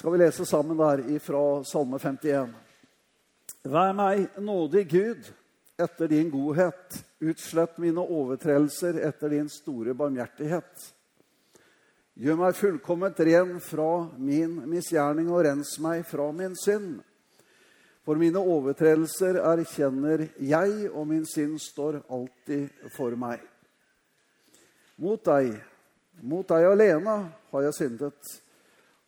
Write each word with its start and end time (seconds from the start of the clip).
Skal 0.00 0.12
vi 0.12 0.18
lese 0.18 0.46
sammen 0.46 0.76
der 0.76 1.02
ifra 1.12 1.64
Salme 1.64 1.98
51. 1.98 2.54
Vær 3.68 3.90
meg 3.92 4.38
nådig, 4.40 4.86
Gud, 4.88 5.28
etter 5.76 6.08
din 6.08 6.30
godhet. 6.32 6.96
Utslett 7.20 7.76
mine 7.84 8.00
overtredelser 8.00 8.96
etter 9.04 9.34
din 9.34 9.52
store 9.52 9.92
barmhjertighet. 9.92 10.86
Gjør 12.16 12.40
meg 12.40 12.56
fullkomment 12.56 13.20
ren 13.28 13.52
fra 13.60 13.90
min 14.16 14.56
misgjerning 14.72 15.28
og 15.28 15.44
rens 15.44 15.76
meg 15.84 16.08
fra 16.08 16.32
min 16.32 16.56
synd. 16.56 17.02
For 18.00 18.16
mine 18.16 18.40
overtredelser 18.40 19.42
erkjenner 19.52 20.30
jeg, 20.40 20.94
og 20.94 21.10
min 21.12 21.28
synd 21.28 21.60
står 21.60 22.06
alltid 22.08 22.86
for 22.96 23.20
meg. 23.20 23.44
Mot 24.96 25.20
deg, 25.28 25.58
mot 26.24 26.48
deg 26.48 26.72
alene 26.72 27.24
har 27.52 27.68
jeg 27.68 27.82
syndet. 27.84 28.38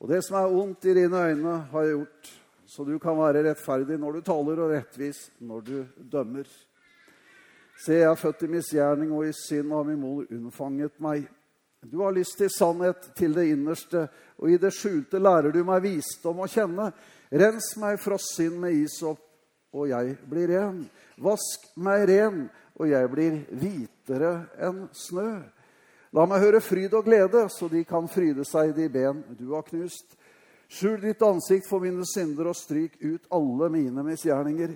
Og 0.03 0.11
det 0.11 0.19
som 0.27 0.41
er 0.41 0.51
ondt 0.51 0.85
i 0.91 0.97
dine 0.97 1.19
øyne, 1.31 1.59
har 1.71 1.85
jeg 1.87 1.95
gjort, 1.95 2.31
så 2.67 2.85
du 2.85 2.97
kan 2.99 3.15
være 3.21 3.45
rettferdig 3.47 3.99
når 4.03 4.19
du 4.19 4.25
taler, 4.27 4.63
og 4.65 4.73
rettvis 4.73 5.21
når 5.47 5.61
du 5.61 5.77
dømmer. 6.11 6.49
Se, 7.85 7.95
jeg 7.95 8.09
er 8.11 8.19
født 8.19 8.43
i 8.43 8.51
misgjerning, 8.51 9.13
og 9.15 9.29
i 9.29 9.37
synd 9.37 9.71
har 9.71 9.87
min 9.87 10.01
mor 10.01 10.25
unnfanget 10.27 10.99
meg. 11.03 11.29
Du 11.87 12.03
har 12.03 12.15
lyst 12.15 12.35
til 12.39 12.51
sannhet 12.51 13.13
til 13.19 13.35
det 13.35 13.47
innerste, 13.55 14.09
og 14.39 14.51
i 14.51 14.59
det 14.59 14.73
skjulte 14.75 15.23
lærer 15.23 15.55
du 15.55 15.63
meg 15.67 15.85
visdom 15.87 16.43
å 16.43 16.51
kjenne. 16.51 16.91
Rens 17.31 17.73
meg 17.79 18.03
fra 18.03 18.19
synd 18.19 18.59
med 18.63 18.83
isop, 18.83 19.23
og 19.73 19.89
jeg 19.91 20.17
blir 20.31 20.51
ren. 20.51 20.83
Vask 21.23 21.71
meg 21.79 22.09
ren, 22.11 22.45
og 22.75 22.91
jeg 22.91 23.11
blir 23.11 23.39
hvitere 23.55 24.35
enn 24.59 24.89
snø. 24.95 25.29
La 26.13 26.27
meg 26.29 26.43
høre 26.45 26.61
fryd 26.61 26.93
og 26.93 27.07
glede, 27.07 27.47
så 27.49 27.71
de 27.73 27.81
kan 27.89 28.05
fryde 28.11 28.45
seg, 28.45 28.73
i 28.73 28.83
de 28.83 28.89
ben 28.93 29.23
du 29.39 29.55
har 29.55 29.65
knust. 29.65 30.13
Skjul 30.69 30.99
ditt 31.01 31.23
ansikt 31.25 31.65
for 31.69 31.81
mine 31.85 32.05
synder 32.09 32.51
og 32.51 32.57
stryk 32.57 32.99
ut 33.01 33.29
alle 33.33 33.69
mine 33.73 34.05
misgjerninger. 34.05 34.75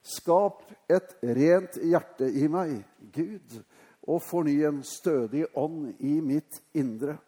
Skap 0.00 0.62
et 0.88 1.10
rent 1.20 1.76
hjerte 1.84 2.28
i 2.32 2.48
meg, 2.48 2.78
Gud, 3.12 3.58
og 4.08 4.22
forny 4.24 4.54
en 4.64 4.78
stødig 4.86 5.44
ånd 5.60 5.90
i 6.00 6.14
mitt 6.24 6.60
indre. 6.72 7.18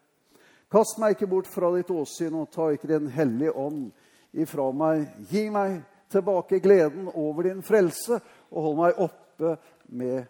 Kast 0.71 0.97
meg 1.01 1.13
ikke 1.13 1.29
bort 1.29 1.49
fra 1.51 1.69
ditt 1.75 1.91
åsyn, 1.93 2.39
og 2.41 2.49
ta 2.49 2.71
ikke 2.73 2.89
Den 2.89 3.11
hellige 3.13 3.53
ånd 3.53 3.91
ifra 4.33 4.71
meg. 4.73 5.05
Gi 5.29 5.49
meg 5.53 5.83
tilbake 6.09 6.61
gleden 6.63 7.11
over 7.13 7.45
din 7.45 7.61
frelse, 7.61 8.17
og 8.49 8.65
hold 8.65 8.79
meg 8.79 9.03
oppe 9.05 9.53
med, 9.93 10.25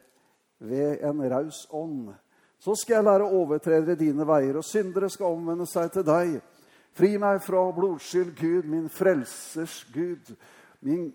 ved 0.59 0.99
en 1.07 1.23
raus 1.31 1.63
ånd. 1.71 2.11
Så 2.61 2.75
skal 2.77 2.99
jeg 2.99 3.07
lære 3.07 3.25
overtredere 3.25 3.97
dine 3.97 4.25
veier, 4.27 4.59
og 4.59 4.65
syndere 4.65 5.09
skal 5.09 5.33
omvende 5.33 5.65
seg 5.65 5.89
til 5.95 6.05
deg. 6.05 6.35
Fri 6.93 7.15
meg 7.17 7.39
fra 7.41 7.63
blodskyld, 7.73 8.35
Gud, 8.37 8.67
min 8.69 8.89
frelsers 8.91 9.79
Gud. 9.93 10.29
Min 10.85 11.07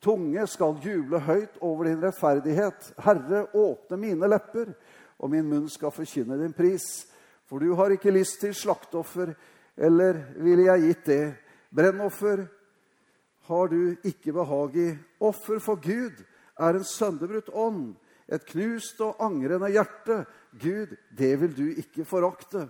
tunge 0.00 0.46
skal 0.48 0.78
juble 0.80 1.20
høyt 1.26 1.58
over 1.60 1.90
din 1.90 2.00
rettferdighet. 2.00 2.94
Herre, 3.04 3.42
åpne 3.52 3.98
mine 4.00 4.30
lepper, 4.32 4.72
og 5.20 5.32
min 5.34 5.44
munn 5.50 5.68
skal 5.68 5.92
forkynne 5.92 6.38
din 6.40 6.56
pris. 6.56 6.86
For 7.44 7.60
du 7.60 7.74
har 7.76 7.92
ikke 7.92 8.14
lyst 8.14 8.40
til 8.40 8.56
slakteoffer, 8.56 9.34
eller 9.76 10.22
ville 10.40 10.70
jeg 10.70 10.86
gitt 10.86 11.10
det. 11.10 11.24
Brennoffer 11.74 12.46
har 13.50 13.68
du 13.68 13.96
ikke 14.08 14.32
behag 14.32 14.80
i. 14.80 14.88
Offer 15.20 15.60
for 15.60 15.76
Gud 15.84 16.24
er 16.56 16.78
en 16.78 16.88
sønderbrutt 16.88 17.52
ånd, 17.52 17.92
et 18.32 18.46
knust 18.48 19.00
og 19.04 19.20
angrende 19.22 19.70
hjerte 19.72 20.24
Gud, 20.60 20.94
det 21.10 21.34
vil 21.40 21.56
du 21.56 21.66
ikke 21.82 22.06
forakte. 22.08 22.68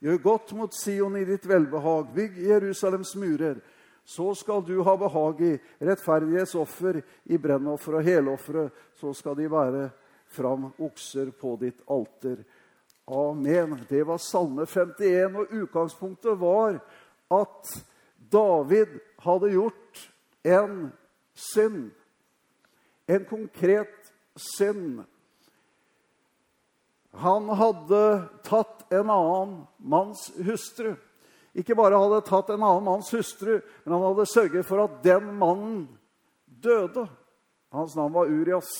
Gjør 0.00 0.22
godt 0.24 0.52
mot 0.56 0.74
Sion 0.74 1.16
i 1.20 1.26
ditt 1.28 1.44
velbehag. 1.48 2.08
Bygg 2.14 2.38
Jerusalems 2.48 3.14
murer. 3.20 3.60
Så 4.04 4.32
skal 4.34 4.64
du 4.66 4.80
ha 4.82 4.96
behag 4.98 5.42
i 5.44 5.50
rettferdighetsoffer, 5.86 7.02
i 7.24 7.38
brennoffer 7.38 7.98
og 8.00 8.06
helofre. 8.06 8.70
Så 8.98 9.12
skal 9.14 9.36
de 9.38 9.50
være 9.52 9.90
fram 10.30 10.70
okser 10.80 11.30
på 11.36 11.54
ditt 11.60 11.84
alter. 11.86 12.40
Amen. 13.10 13.76
Det 13.88 14.02
var 14.06 14.18
Salme 14.22 14.66
51, 14.66 15.36
og 15.36 15.54
utgangspunktet 15.62 16.40
var 16.40 16.80
at 17.30 17.72
David 18.32 18.98
hadde 19.24 19.52
gjort 19.52 20.04
en 20.46 20.76
synd. 21.34 21.90
En 23.10 23.24
konkret 23.26 23.99
synd. 24.40 25.04
Han 27.12 27.48
hadde 27.58 28.02
tatt 28.46 28.92
en 28.92 29.10
annen 29.10 29.54
manns 29.78 30.28
hustru. 30.46 30.94
Ikke 31.58 31.74
bare 31.74 31.98
hadde 31.98 32.22
tatt 32.28 32.52
en 32.54 32.62
annen 32.62 32.86
manns 32.86 33.10
hustru, 33.14 33.58
men 33.84 33.94
han 33.96 34.04
hadde 34.04 34.28
sørget 34.30 34.66
for 34.66 34.84
at 34.84 35.00
den 35.04 35.32
mannen 35.38 35.88
døde. 36.62 37.08
Hans 37.74 37.96
navn 37.98 38.14
var 38.14 38.30
Urias. 38.30 38.70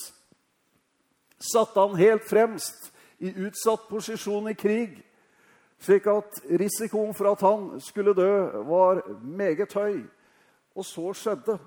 Satte 1.41 1.81
han 1.81 1.98
helt 1.98 2.25
fremst 2.28 2.91
i 3.19 3.32
utsatt 3.47 3.88
posisjon 3.88 4.48
i 4.50 4.54
krig, 4.54 5.00
slik 5.81 6.06
at 6.10 6.41
risikoen 6.60 7.15
for 7.16 7.32
at 7.32 7.42
han 7.44 7.81
skulle 7.82 8.15
dø, 8.15 8.62
var 8.69 9.03
meget 9.25 9.72
høy. 9.75 10.03
Og 10.77 10.87
så 10.87 11.12
skjedde. 11.16 11.59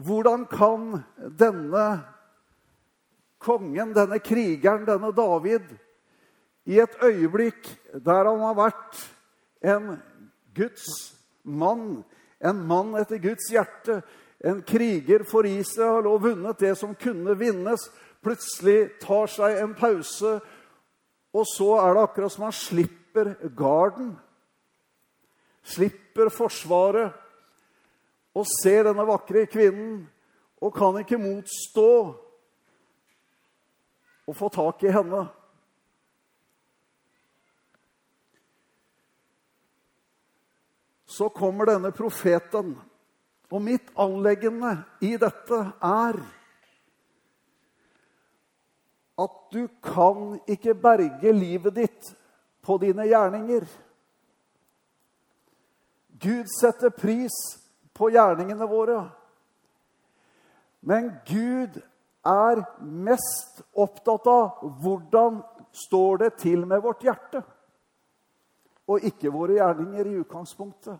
Hvordan 0.00 0.46
kan 0.48 1.02
denne 1.38 1.86
kongen, 3.40 3.92
denne 3.96 4.18
krigeren, 4.24 4.86
denne 4.88 5.12
David, 5.16 5.66
i 6.68 6.78
et 6.80 6.96
øyeblikk 7.02 7.68
der 8.04 8.28
han 8.28 8.42
har 8.44 8.56
vært 8.56 9.00
en 9.64 9.94
Guds 10.56 10.86
mann, 11.42 12.02
en 12.40 12.64
mann 12.68 12.94
etter 13.00 13.20
Guds 13.22 13.48
hjerte, 13.52 14.00
en 14.40 14.62
kriger 14.64 15.24
for 15.28 15.48
Israel 15.48 16.08
og 16.08 16.22
vunnet 16.24 16.60
det 16.60 16.74
som 16.80 16.94
kunne 16.96 17.36
vinnes, 17.36 17.88
plutselig 18.24 19.00
tar 19.02 19.28
seg 19.32 19.60
en 19.60 19.74
pause, 19.76 20.38
og 21.30 21.46
så 21.48 21.70
er 21.80 21.94
det 21.94 22.04
akkurat 22.06 22.34
som 22.34 22.46
han 22.48 22.56
slipper 22.56 23.34
garden. 23.56 24.14
Slipper 25.62 26.32
forsvaret 26.32 27.12
og 28.36 28.46
ser 28.46 28.86
denne 28.86 29.06
vakre 29.08 29.44
kvinnen 29.50 30.04
og 30.60 30.74
kan 30.76 30.98
ikke 31.00 31.18
motstå 31.20 31.90
å 34.28 34.34
få 34.36 34.50
tak 34.54 34.84
i 34.86 34.92
henne. 34.94 35.24
Så 41.10 41.26
kommer 41.34 41.66
denne 41.66 41.90
profeten, 41.92 42.76
og 43.50 43.64
mitt 43.64 43.88
anleggende 43.98 44.76
i 45.02 45.16
dette 45.18 45.58
er 45.82 46.20
at 49.20 49.38
du 49.52 49.64
kan 49.84 50.38
ikke 50.48 50.76
berge 50.78 51.32
livet 51.34 51.74
ditt 51.76 52.12
på 52.62 52.76
dine 52.80 53.08
gjerninger. 53.10 53.66
Gud 56.20 56.46
setter 56.60 56.94
pris 56.94 57.34
på 58.00 58.08
gjerningene 58.14 58.66
våre. 58.68 59.02
Men 60.80 61.12
Gud 61.28 61.76
er 62.24 62.62
mest 62.80 63.60
opptatt 63.76 64.26
av 64.30 64.64
hvordan 64.80 65.42
står 65.76 66.22
det 66.24 66.30
til 66.40 66.64
med 66.68 66.80
vårt 66.84 67.04
hjerte, 67.04 67.42
og 68.88 69.04
ikke 69.06 69.32
våre 69.32 69.58
gjerninger 69.60 70.08
i 70.08 70.18
utgangspunktet. 70.22 70.96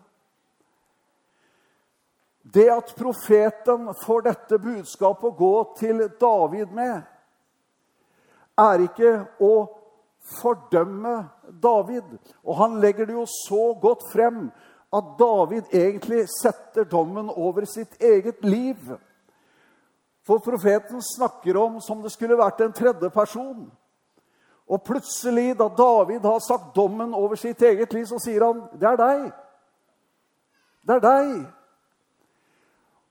Det 2.41 2.69
at 2.73 2.93
profeten 2.97 3.91
får 4.01 4.23
dette 4.25 4.57
budskapet 4.61 5.27
å 5.29 5.37
gå 5.37 5.55
til 5.77 6.05
David 6.21 6.71
med, 6.73 7.01
er 8.61 8.85
ikke 8.85 9.11
å 9.41 9.53
fordømme 10.39 11.15
David. 11.61 12.17
Og 12.45 12.57
han 12.61 12.79
legger 12.81 13.09
det 13.09 13.17
jo 13.17 13.25
så 13.29 13.71
godt 13.81 14.07
frem 14.13 14.47
at 14.91 15.13
David 15.19 15.63
egentlig 15.71 16.25
setter 16.29 16.83
dommen 16.83 17.29
over 17.29 17.65
sitt 17.65 18.01
eget 18.01 18.43
liv. 18.43 18.77
For 20.27 20.39
profeten 20.39 21.01
snakker 21.01 21.57
om 21.57 21.79
som 21.81 22.01
det 22.03 22.11
skulle 22.11 22.37
vært 22.37 22.61
en 22.61 22.75
tredje 22.75 23.09
person. 23.09 23.69
Og 24.71 24.83
plutselig, 24.83 25.55
da 25.59 25.67
David 25.77 26.27
har 26.27 26.43
sagt 26.43 26.75
dommen 26.75 27.13
over 27.13 27.35
sitt 27.35 27.61
eget 27.61 27.93
liv, 27.93 28.05
så 28.05 28.19
sier 28.19 28.45
han, 28.45 28.61
'Det 28.79 28.87
er 28.87 28.95
deg. 28.95 29.31
Det 30.87 30.95
er 30.95 30.99
deg. 30.99 31.47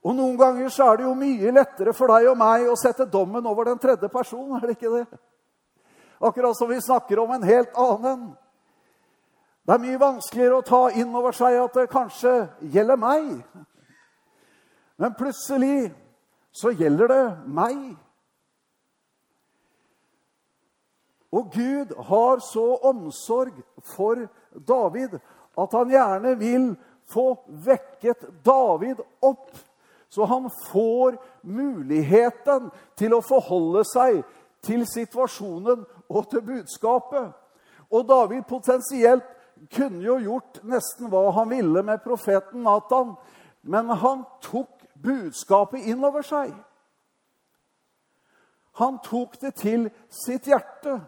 Og 0.05 0.15
noen 0.15 0.39
ganger 0.39 0.69
så 0.69 0.85
er 0.93 0.97
det 0.97 1.05
jo 1.05 1.15
mye 1.15 1.53
lettere 1.53 1.93
for 1.93 2.07
deg 2.07 2.31
og 2.31 2.39
meg 2.41 2.69
å 2.69 2.77
sette 2.77 3.05
dommen 3.05 3.47
over 3.47 3.65
den 3.65 3.79
tredje 3.79 4.09
personen, 4.09 4.57
er 4.57 4.67
det 4.67 4.77
ikke 4.79 4.97
det? 4.97 5.19
Akkurat 6.21 6.57
som 6.57 6.69
vi 6.69 6.81
snakker 6.81 7.19
om 7.19 7.31
en 7.31 7.43
helt 7.43 7.77
annen. 7.77 8.37
Det 9.71 9.77
er 9.77 9.83
mye 9.85 9.99
vanskeligere 10.03 10.57
å 10.59 10.65
ta 10.67 10.79
inn 10.99 11.13
over 11.15 11.31
seg 11.31 11.55
at 11.63 11.77
det 11.79 11.85
kanskje 11.93 12.31
gjelder 12.75 12.97
meg. 12.99 13.29
Men 14.99 15.15
plutselig 15.15 15.93
så 16.51 16.73
gjelder 16.75 17.13
det 17.13 17.27
meg. 17.47 17.77
Og 21.31 21.55
Gud 21.55 21.95
har 22.11 22.43
så 22.43 22.67
omsorg 22.91 23.63
for 23.95 24.27
David 24.59 25.15
at 25.55 25.79
han 25.79 25.95
gjerne 25.95 26.35
vil 26.43 26.69
få 27.15 27.31
vekket 27.71 28.27
David 28.43 29.07
opp 29.23 29.55
så 30.11 30.27
han 30.27 30.51
får 30.73 31.23
muligheten 31.47 32.73
til 32.99 33.15
å 33.15 33.23
forholde 33.23 33.87
seg 33.87 34.25
til 34.67 34.83
situasjonen 34.83 35.87
og 36.11 36.25
til 36.35 36.43
budskapet. 36.43 37.31
Og 37.95 38.09
David 38.09 38.51
potensielt 38.51 39.37
kunne 39.69 40.05
jo 40.05 40.17
gjort 40.23 40.61
nesten 40.65 41.11
hva 41.13 41.29
han 41.37 41.51
ville 41.53 41.83
med 41.85 42.03
profeten 42.05 42.65
Nathan, 42.65 43.15
men 43.63 43.91
han 44.03 44.25
tok 44.45 44.87
budskapet 45.03 45.85
inn 45.91 46.05
over 46.05 46.25
seg. 46.25 46.53
Han 48.81 49.01
tok 49.05 49.37
det 49.41 49.55
til 49.61 49.89
sitt 50.09 50.49
hjerte. 50.49 51.01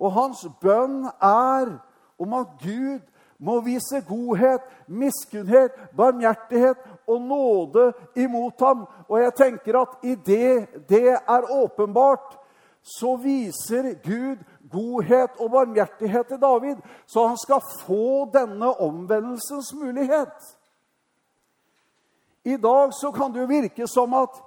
Og 0.00 0.14
hans 0.16 0.44
bønn 0.62 1.04
er 1.20 1.74
om 2.18 2.38
at 2.38 2.54
Gud 2.62 3.02
må 3.44 3.58
vise 3.60 4.00
godhet, 4.08 4.62
miskunnhet, 4.88 5.74
barmhjertighet 5.96 6.80
og 7.10 7.20
nåde 7.22 7.90
imot 8.16 8.60
ham. 8.64 8.86
Og 9.08 9.20
jeg 9.20 9.34
tenker 9.36 9.80
at 9.82 9.98
idet 10.02 10.88
det 10.88 11.18
er 11.18 11.50
åpenbart, 11.50 12.38
så 12.84 13.16
viser 13.16 13.94
Gud 14.04 14.40
godhet 14.72 15.36
og 15.38 15.50
barmhjertighet 15.50 16.26
til 16.26 16.40
David, 16.40 16.76
så 17.06 17.26
han 17.26 17.38
skal 17.38 17.60
få 17.84 18.30
denne 18.34 18.70
omvendelsens 18.80 19.74
mulighet. 19.74 20.56
I 22.44 22.56
dag 22.56 22.92
så 22.92 23.12
kan 23.12 23.32
det 23.32 23.40
jo 23.40 23.46
virke 23.46 23.88
som 23.88 24.14
at 24.14 24.40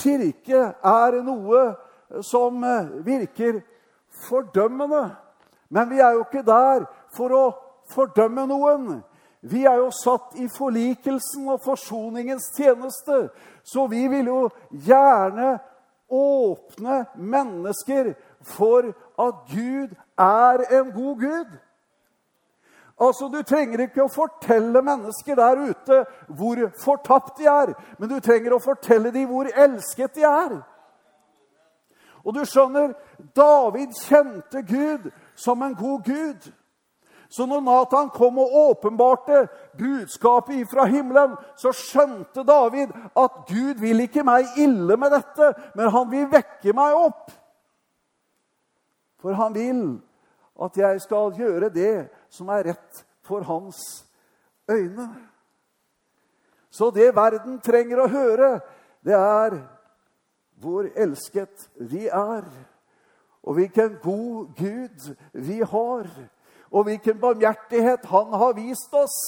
kirke 0.00 0.62
er 0.84 1.18
noe 1.24 1.64
som 2.24 2.64
virker 3.04 3.60
fordømmende. 4.28 5.10
Men 5.68 5.90
vi 5.90 6.00
er 6.00 6.12
jo 6.12 6.24
ikke 6.26 6.44
der 6.44 6.84
for 7.16 7.32
å 7.32 7.44
fordømme 7.92 8.46
noen. 8.48 9.02
Vi 9.42 9.64
er 9.66 9.80
jo 9.80 9.90
satt 9.90 10.36
i 10.38 10.46
forlikelsen 10.52 11.48
og 11.50 11.62
forsoningens 11.64 12.52
tjeneste, 12.56 13.28
så 13.64 13.86
vi 13.90 14.04
vil 14.08 14.28
jo 14.30 14.42
gjerne 14.70 15.56
åpne 16.12 17.04
mennesker 17.16 18.12
for 18.54 18.92
at 19.18 19.34
Gud 19.50 19.94
er 20.18 20.64
en 20.80 20.92
god 20.92 21.20
Gud. 21.20 21.58
Altså, 23.00 23.28
Du 23.28 23.42
trenger 23.42 23.80
ikke 23.80 24.04
å 24.04 24.12
fortelle 24.12 24.82
mennesker 24.82 25.34
der 25.34 25.62
ute 25.70 26.04
hvor 26.28 26.60
fortapt 26.84 27.38
de 27.38 27.48
er, 27.50 27.74
men 27.98 28.08
du 28.08 28.20
trenger 28.20 28.54
å 28.54 28.62
fortelle 28.62 29.10
dem 29.10 29.28
hvor 29.30 29.48
elsket 29.56 30.14
de 30.14 30.26
er. 30.28 30.60
Og 32.24 32.34
du 32.34 32.44
skjønner, 32.46 32.92
David 33.36 33.96
kjente 33.98 34.62
Gud 34.62 35.10
som 35.34 35.62
en 35.62 35.74
god 35.74 36.04
Gud. 36.06 36.52
Så 37.32 37.46
når 37.48 37.60
Nathan 37.64 38.10
kom 38.12 38.38
og 38.38 38.54
åpenbarte 38.54 39.46
budskapet 39.78 40.68
fra 40.70 40.84
himmelen, 40.84 41.32
så 41.56 41.72
skjønte 41.72 42.44
David 42.44 42.92
at 43.16 43.38
Gud 43.48 43.80
vil 43.80 44.04
ikke 44.04 44.22
meg 44.22 44.52
ille 44.60 44.96
med 45.00 45.14
dette, 45.16 45.54
men 45.74 45.90
han 45.90 46.10
vil 46.12 46.28
vekke 46.30 46.74
meg 46.76 46.98
opp. 47.08 47.32
For 49.22 49.36
han 49.38 49.54
vil 49.54 49.84
at 50.62 50.76
jeg 50.76 51.00
skal 51.04 51.36
gjøre 51.38 51.70
det 51.72 52.08
som 52.30 52.50
er 52.52 52.72
rett 52.72 53.04
for 53.24 53.46
hans 53.46 53.78
øyne. 54.70 55.08
Så 56.70 56.90
det 56.90 57.14
verden 57.16 57.60
trenger 57.62 58.02
å 58.02 58.10
høre, 58.10 58.50
det 59.04 59.14
er 59.16 59.56
hvor 60.62 60.86
elsket 60.96 61.68
vi 61.76 62.06
er, 62.06 62.44
og 63.42 63.58
hvilken 63.58 63.98
god 64.02 64.52
Gud 64.58 65.08
vi 65.32 65.58
har 65.66 66.06
og 66.72 66.84
hvilken 66.88 67.20
barmhjertighet 67.20 68.06
han 68.08 68.32
har 68.32 68.54
vist 68.56 68.94
oss. 68.96 69.18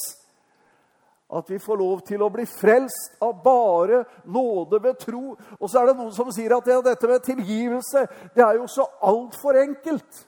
At 1.34 1.48
vi 1.50 1.58
får 1.58 1.80
lov 1.80 2.02
til 2.06 2.22
å 2.22 2.30
bli 2.30 2.44
frelst 2.46 3.16
av 3.24 3.40
bare 3.42 4.04
nåde 4.30 4.78
ved 4.82 5.00
tro. 5.02 5.32
Og 5.58 5.66
så 5.66 5.80
er 5.80 5.90
det 5.90 5.96
noen 5.98 6.12
som 6.14 6.30
sier 6.34 6.54
at 6.54 6.68
ja, 6.70 6.78
dette 6.84 7.10
med 7.10 7.24
tilgivelse 7.26 8.04
det 8.36 8.44
er 8.44 8.60
jo 8.60 8.68
så 8.70 8.86
altfor 9.02 9.58
enkelt. 9.58 10.20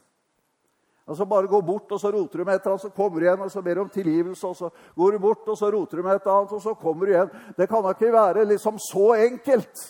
Altså 1.06 1.26
Bare 1.30 1.46
gå 1.46 1.60
bort, 1.62 1.92
og 1.92 2.00
så 2.00 2.10
roter 2.10 2.38
du 2.38 2.44
med 2.44 2.56
et 2.56 2.64
eller 2.64 2.72
annet, 2.72 2.82
så 2.82 2.90
kommer 2.90 3.20
du 3.20 3.26
igjen 3.26 3.42
og 3.44 3.50
så 3.50 3.62
ber 3.62 3.78
du 3.78 3.80
om 3.84 3.90
tilgivelse. 3.94 4.46
og 4.46 4.56
Så 4.56 4.70
går 4.96 5.12
du 5.12 5.18
bort, 5.22 5.48
og 5.48 5.58
så 5.58 5.70
roter 5.70 5.96
du 5.96 6.02
med 6.02 6.16
et 6.18 6.26
annet, 6.26 6.52
og 6.52 6.62
så 6.62 6.74
kommer 6.74 7.06
du 7.06 7.12
igjen. 7.12 7.30
Det 7.56 7.68
kan 7.70 7.84
da 7.84 7.92
ikke 7.94 8.12
være 8.12 8.44
liksom 8.44 8.80
så 8.82 9.12
enkelt. 9.14 9.84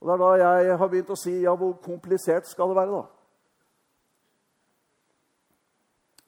Og 0.00 0.06
Det 0.06 0.14
er 0.14 0.22
da 0.22 0.60
jeg 0.68 0.78
har 0.78 0.88
begynt 0.88 1.10
å 1.10 1.18
si 1.18 1.34
ja, 1.42 1.54
hvor 1.54 1.72
komplisert 1.82 2.46
skal 2.46 2.70
det 2.70 2.76
være, 2.78 3.00
da? 3.00 3.02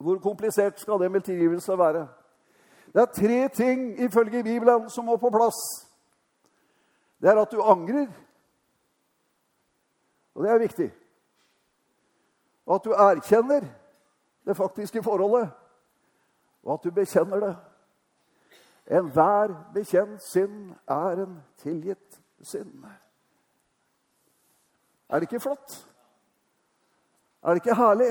Hvor 0.02 0.18
komplisert 0.18 0.80
skal 0.80 0.98
det 0.98 1.12
med 1.12 1.22
tilgivelse 1.22 1.78
være? 1.78 2.08
Det 2.92 3.00
er 3.00 3.06
tre 3.06 3.48
ting 3.48 4.00
ifølge 4.00 4.42
Bibelen 4.42 4.90
som 4.90 5.04
må 5.04 5.16
på 5.16 5.30
plass. 5.30 5.88
Det 7.20 7.30
er 7.30 7.40
at 7.40 7.52
du 7.52 7.62
angrer, 7.62 8.06
og 10.34 10.44
det 10.44 10.50
er 10.50 10.58
viktig. 10.58 10.92
Og 12.66 12.74
at 12.74 12.84
du 12.84 12.90
erkjenner 12.90 13.60
det 14.46 14.56
faktiske 14.56 15.02
forholdet, 15.02 15.50
og 16.62 16.74
at 16.74 16.84
du 16.84 16.90
bekjenner 16.90 17.40
det. 17.40 17.56
Enhver 18.86 19.54
bekjent 19.74 20.22
synd 20.22 20.74
er 20.88 21.22
en 21.22 21.42
tilgitt 21.58 22.20
synd. 22.42 22.84
Er 25.08 25.14
det 25.14 25.22
ikke 25.22 25.40
flott? 25.40 25.88
Er 27.42 27.48
det 27.48 27.54
ikke 27.54 27.74
herlig? 27.74 28.10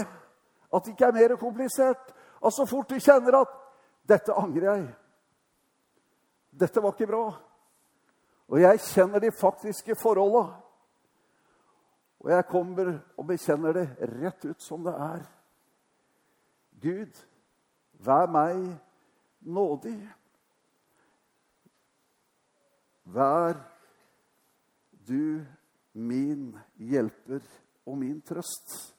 At 0.73 0.85
det 0.85 0.91
ikke 0.91 1.05
er 1.05 1.11
mer 1.11 1.35
komplisert. 1.35 2.15
Og 2.41 2.51
så 2.51 2.65
fort 2.65 2.89
du 2.89 2.99
kjenner 2.99 3.41
at 3.41 3.60
'Dette 4.03 4.33
angrer 4.33 4.75
jeg'. 4.75 4.95
'Dette 6.51 6.81
var 6.81 6.91
ikke 6.91 7.11
bra'. 7.11 7.39
Og 8.47 8.61
jeg 8.61 8.79
kjenner 8.79 9.19
de 9.19 9.31
faktiske 9.31 9.95
forholda. 9.95 10.61
Og 12.19 12.31
jeg 12.31 12.45
kommer 12.45 12.99
og 13.17 13.27
bekjenner 13.27 13.73
det 13.73 14.09
rett 14.11 14.45
ut 14.45 14.61
som 14.61 14.83
det 14.83 14.93
er. 14.93 15.23
Gud, 16.81 17.21
vær 17.93 18.27
meg 18.27 18.59
nådig. 19.41 19.97
Vær 23.03 23.57
du 25.07 25.45
min 25.93 26.51
hjelper 26.77 27.41
og 27.85 27.97
min 27.97 28.21
trøst. 28.21 28.95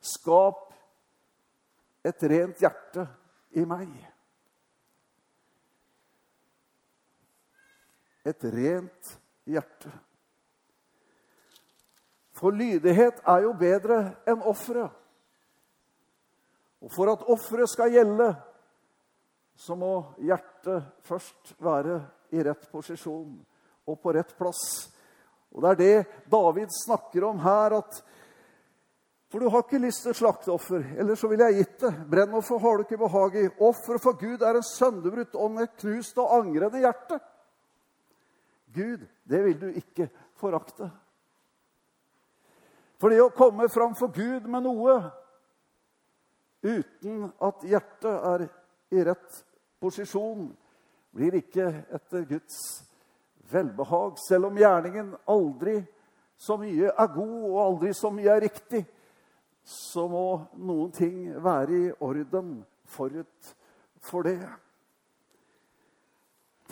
Skap 0.00 0.68
et 2.04 2.28
rent 2.30 2.60
hjerte 2.60 3.08
i 3.56 3.64
meg. 3.64 4.13
Et 8.24 8.44
rent 8.44 9.14
hjerte. 9.44 9.92
For 12.34 12.54
lydighet 12.54 13.20
er 13.30 13.44
jo 13.44 13.52
bedre 13.58 13.98
enn 14.26 14.42
offeret. 14.42 14.90
Og 16.84 16.92
for 16.92 17.12
at 17.12 17.22
offeret 17.32 17.70
skal 17.70 17.92
gjelde, 17.94 18.32
så 19.56 19.76
må 19.78 19.92
hjertet 20.20 20.90
først 21.06 21.54
være 21.62 22.00
i 22.34 22.42
rett 22.44 22.66
posisjon 22.72 23.36
og 23.86 24.00
på 24.02 24.12
rett 24.16 24.34
plass. 24.36 24.64
Og 25.54 25.62
Det 25.62 25.70
er 25.70 25.78
det 25.78 26.28
David 26.30 26.68
snakker 26.84 27.24
om 27.24 27.38
her, 27.38 27.78
at 27.78 28.02
for 29.30 29.42
du 29.42 29.48
har 29.50 29.64
ikke 29.64 29.80
lyst 29.82 30.04
til 30.06 30.14
slakteoffer, 30.14 30.84
eller 30.94 31.18
så 31.18 31.26
ville 31.26 31.46
jeg 31.48 31.64
gitt 31.64 31.80
det. 31.82 31.88
Brennoffer 32.06 32.60
har 32.62 32.76
du 32.76 32.84
ikke 32.84 33.00
behag 33.00 33.38
i. 33.40 33.48
Offeret 33.66 34.02
for 34.02 34.14
Gud 34.14 34.44
er 34.46 34.54
en 34.54 34.66
sønderbrutt 34.68 35.34
ånd, 35.34 35.58
et 35.58 35.72
knust 35.80 36.20
og 36.22 36.36
angrende 36.36 36.78
hjerte. 36.84 37.18
Gud, 38.74 39.06
det 39.24 39.40
vil 39.44 39.58
du 39.60 39.68
ikke 39.70 40.08
forakte. 40.38 40.90
For 43.00 43.12
det 43.12 43.20
å 43.22 43.32
komme 43.34 43.68
fram 43.72 43.94
for 43.98 44.12
Gud 44.14 44.46
med 44.50 44.64
noe 44.64 44.96
uten 46.64 47.26
at 47.44 47.64
hjertet 47.68 48.28
er 48.32 48.46
i 48.94 49.04
rett 49.04 49.40
posisjon, 49.82 50.48
blir 51.14 51.36
ikke 51.38 51.66
etter 51.94 52.24
Guds 52.26 52.58
velbehag. 53.50 54.16
Selv 54.24 54.48
om 54.48 54.58
gjerningen 54.58 55.12
aldri 55.30 55.78
så 56.40 56.56
mye 56.58 56.90
er 56.90 57.12
god, 57.14 57.36
og 57.50 57.60
aldri 57.62 57.92
så 57.94 58.10
mye 58.14 58.32
er 58.32 58.44
riktig, 58.46 58.82
så 59.64 60.06
må 60.10 60.26
noen 60.60 60.90
ting 60.92 61.18
være 61.44 61.76
i 61.76 61.92
orden 62.04 62.56
forut 62.90 63.54
for 64.04 64.26
det. 64.26 64.40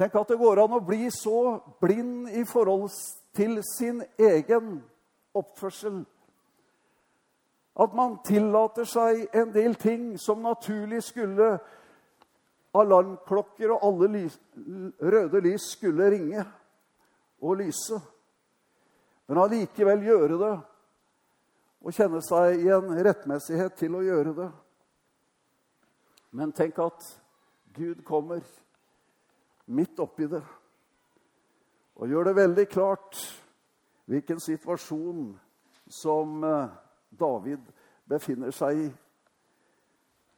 Tenk 0.03 0.17
at 0.19 0.33
det 0.33 0.39
går 0.41 0.59
an 0.59 0.73
å 0.75 0.81
bli 0.83 1.05
så 1.15 1.61
blind 1.79 2.33
i 2.35 2.41
forhold 2.43 2.89
til 3.39 3.61
sin 3.63 4.01
egen 4.19 4.81
oppførsel 5.39 6.01
at 7.85 7.95
man 7.95 8.17
tillater 8.27 8.89
seg 8.89 9.29
en 9.31 9.53
del 9.55 9.77
ting 9.79 10.17
som 10.19 10.43
naturlig 10.43 11.05
skulle 11.07 11.53
Alarmklokker 12.75 13.77
og 13.77 13.85
alle 13.85 14.09
lys, 14.17 14.35
røde 14.99 15.43
lys 15.45 15.69
skulle 15.77 16.09
ringe 16.11 16.43
og 17.45 17.61
lyse. 17.61 17.99
Men 19.29 19.43
allikevel 19.45 20.03
gjøre 20.09 20.39
det 20.41 20.55
og 21.85 21.95
kjenne 21.95 22.25
seg 22.27 22.65
i 22.65 22.73
en 22.75 22.91
rettmessighet 23.07 23.79
til 23.79 23.95
å 24.01 24.03
gjøre 24.03 24.35
det. 24.41 24.51
Men 26.33 26.57
tenk 26.57 26.83
at 26.83 27.07
Gud 27.77 28.03
kommer 28.09 28.43
midt 29.73 30.01
oppi 30.03 30.29
det 30.31 30.43
og 32.03 32.09
gjør 32.09 32.25
det 32.25 32.37
veldig 32.37 32.65
klart 32.69 33.19
hvilken 34.11 34.41
situasjon 34.41 35.27
som 35.93 36.45
eh, 36.45 36.73
David 37.11 37.61
befinner 38.09 38.51
seg 38.55 38.81
i. 38.87 38.89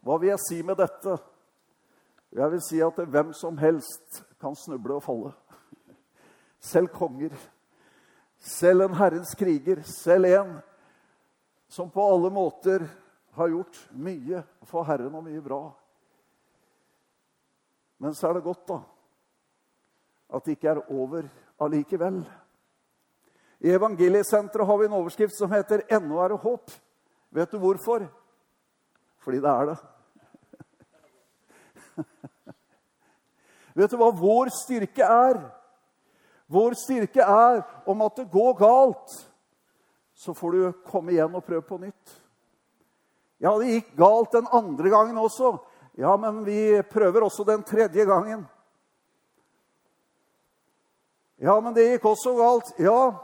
Hva 0.05 0.19
vil 0.21 0.35
jeg 0.35 0.43
si 0.45 0.59
med 0.67 0.77
dette? 0.77 1.17
Jeg 2.35 2.51
vil 2.53 2.63
si 2.67 2.83
at 2.85 2.99
hvem 2.99 3.33
som 3.37 3.59
helst 3.63 4.21
kan 4.43 4.57
snuble 4.59 4.99
og 4.99 5.05
falle. 5.07 5.33
Selv 6.73 6.91
konger. 6.93 7.33
Selv 8.37 8.85
en 8.85 8.99
Herrens 8.99 9.33
kriger. 9.39 9.81
Selv 9.87 10.29
en 10.29 10.57
som 11.71 11.91
på 11.91 12.03
alle 12.05 12.31
måter 12.35 12.85
har 13.39 13.49
gjort 13.51 13.79
mye 13.97 14.43
for 14.69 14.85
Herren 14.87 15.15
og 15.15 15.25
mye 15.25 15.43
bra. 15.43 15.63
Men 18.03 18.15
så 18.15 18.29
er 18.29 18.37
det 18.37 18.45
godt, 18.45 18.67
da, 18.69 18.83
at 20.35 20.45
det 20.45 20.57
ikke 20.57 20.69
er 20.75 20.93
over 20.93 21.29
allikevel. 21.63 22.25
I 23.65 23.73
Evangeliesenteret 23.73 24.67
har 24.67 24.79
vi 24.79 24.85
en 24.89 24.99
overskrift 24.99 25.37
som 25.39 25.53
heter 25.53 25.83
'Ennå 25.89 26.19
er 26.21 26.29
det 26.29 26.41
håp'. 26.41 26.81
Vet 27.31 27.51
du 27.51 27.59
hvorfor? 27.59 28.07
Fordi 29.19 29.41
det 29.41 29.51
er 29.51 29.67
det. 29.67 29.77
Vet 33.75 33.91
du 33.91 33.97
hva 33.97 34.11
vår 34.11 34.51
styrke 34.65 35.03
er? 35.03 35.41
Vår 36.47 36.75
styrke 36.77 37.23
er 37.23 37.63
om 37.87 38.03
at 38.03 38.17
det 38.17 38.31
går 38.31 38.53
galt, 38.59 39.29
så 40.15 40.35
får 40.35 40.51
du 40.53 40.73
komme 40.87 41.13
igjen 41.13 41.35
og 41.35 41.45
prøve 41.45 41.63
på 41.63 41.79
nytt. 41.79 42.21
Ja, 43.43 43.59
det 43.59 43.73
gikk 43.73 43.97
galt 43.97 44.33
den 44.33 44.47
andre 44.53 44.91
gangen 44.91 45.19
også. 45.19 45.57
Ja, 45.99 46.17
men 46.17 46.45
vi 46.45 46.83
prøver 46.91 47.25
også 47.25 47.45
den 47.45 47.63
tredje 47.63 48.05
gangen. 48.05 48.47
Ja, 51.37 51.61
men 51.61 51.75
det 51.75 51.89
gikk 51.89 52.05
også 52.07 52.35
galt. 52.39 52.75
Ja, 52.79 53.15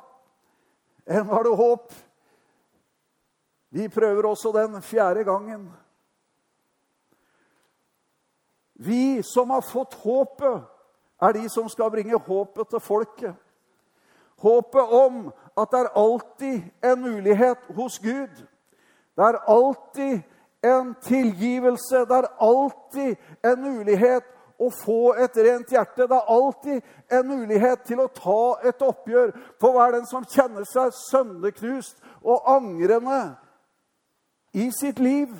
enn 1.06 1.28
har 1.30 1.46
du 1.46 1.54
håp. 1.54 1.92
Vi 3.70 3.88
prøver 3.88 4.26
også 4.26 4.52
den 4.54 4.82
fjerde 4.82 5.24
gangen. 5.24 5.68
Vi 8.74 9.22
som 9.22 9.50
har 9.50 9.60
fått 9.60 9.94
håpet, 10.02 10.62
er 11.20 11.32
de 11.36 11.48
som 11.52 11.68
skal 11.68 11.90
bringe 11.92 12.18
håpet 12.18 12.68
til 12.70 12.80
folket. 12.80 13.34
Håpet 14.40 14.94
om 14.96 15.26
at 15.52 15.70
det 15.70 15.80
er 15.80 15.96
alltid 16.00 16.62
en 16.84 17.02
mulighet 17.02 17.66
hos 17.76 17.98
Gud. 17.98 18.40
Det 19.16 19.26
er 19.26 19.42
alltid 19.52 20.22
en 20.64 20.94
tilgivelse. 21.02 22.06
Det 22.08 22.16
er 22.16 22.30
alltid 22.40 23.16
en 23.44 23.60
mulighet 23.62 24.24
å 24.60 24.68
få 24.74 25.14
et 25.16 25.36
rent 25.40 25.72
hjerte. 25.72 26.06
Det 26.06 26.16
er 26.16 26.32
alltid 26.34 26.82
en 27.16 27.28
mulighet 27.28 27.86
til 27.88 28.02
å 28.04 28.10
ta 28.12 28.42
et 28.68 28.82
oppgjør. 28.84 29.32
For 29.60 29.76
hver 29.76 29.96
den 29.96 30.08
som 30.10 30.26
kjenner 30.28 30.66
seg 30.68 30.92
sønderknust 31.08 31.96
og 32.20 32.50
angrende 32.52 33.22
i 34.52 34.68
sitt 34.74 35.00
liv, 35.00 35.32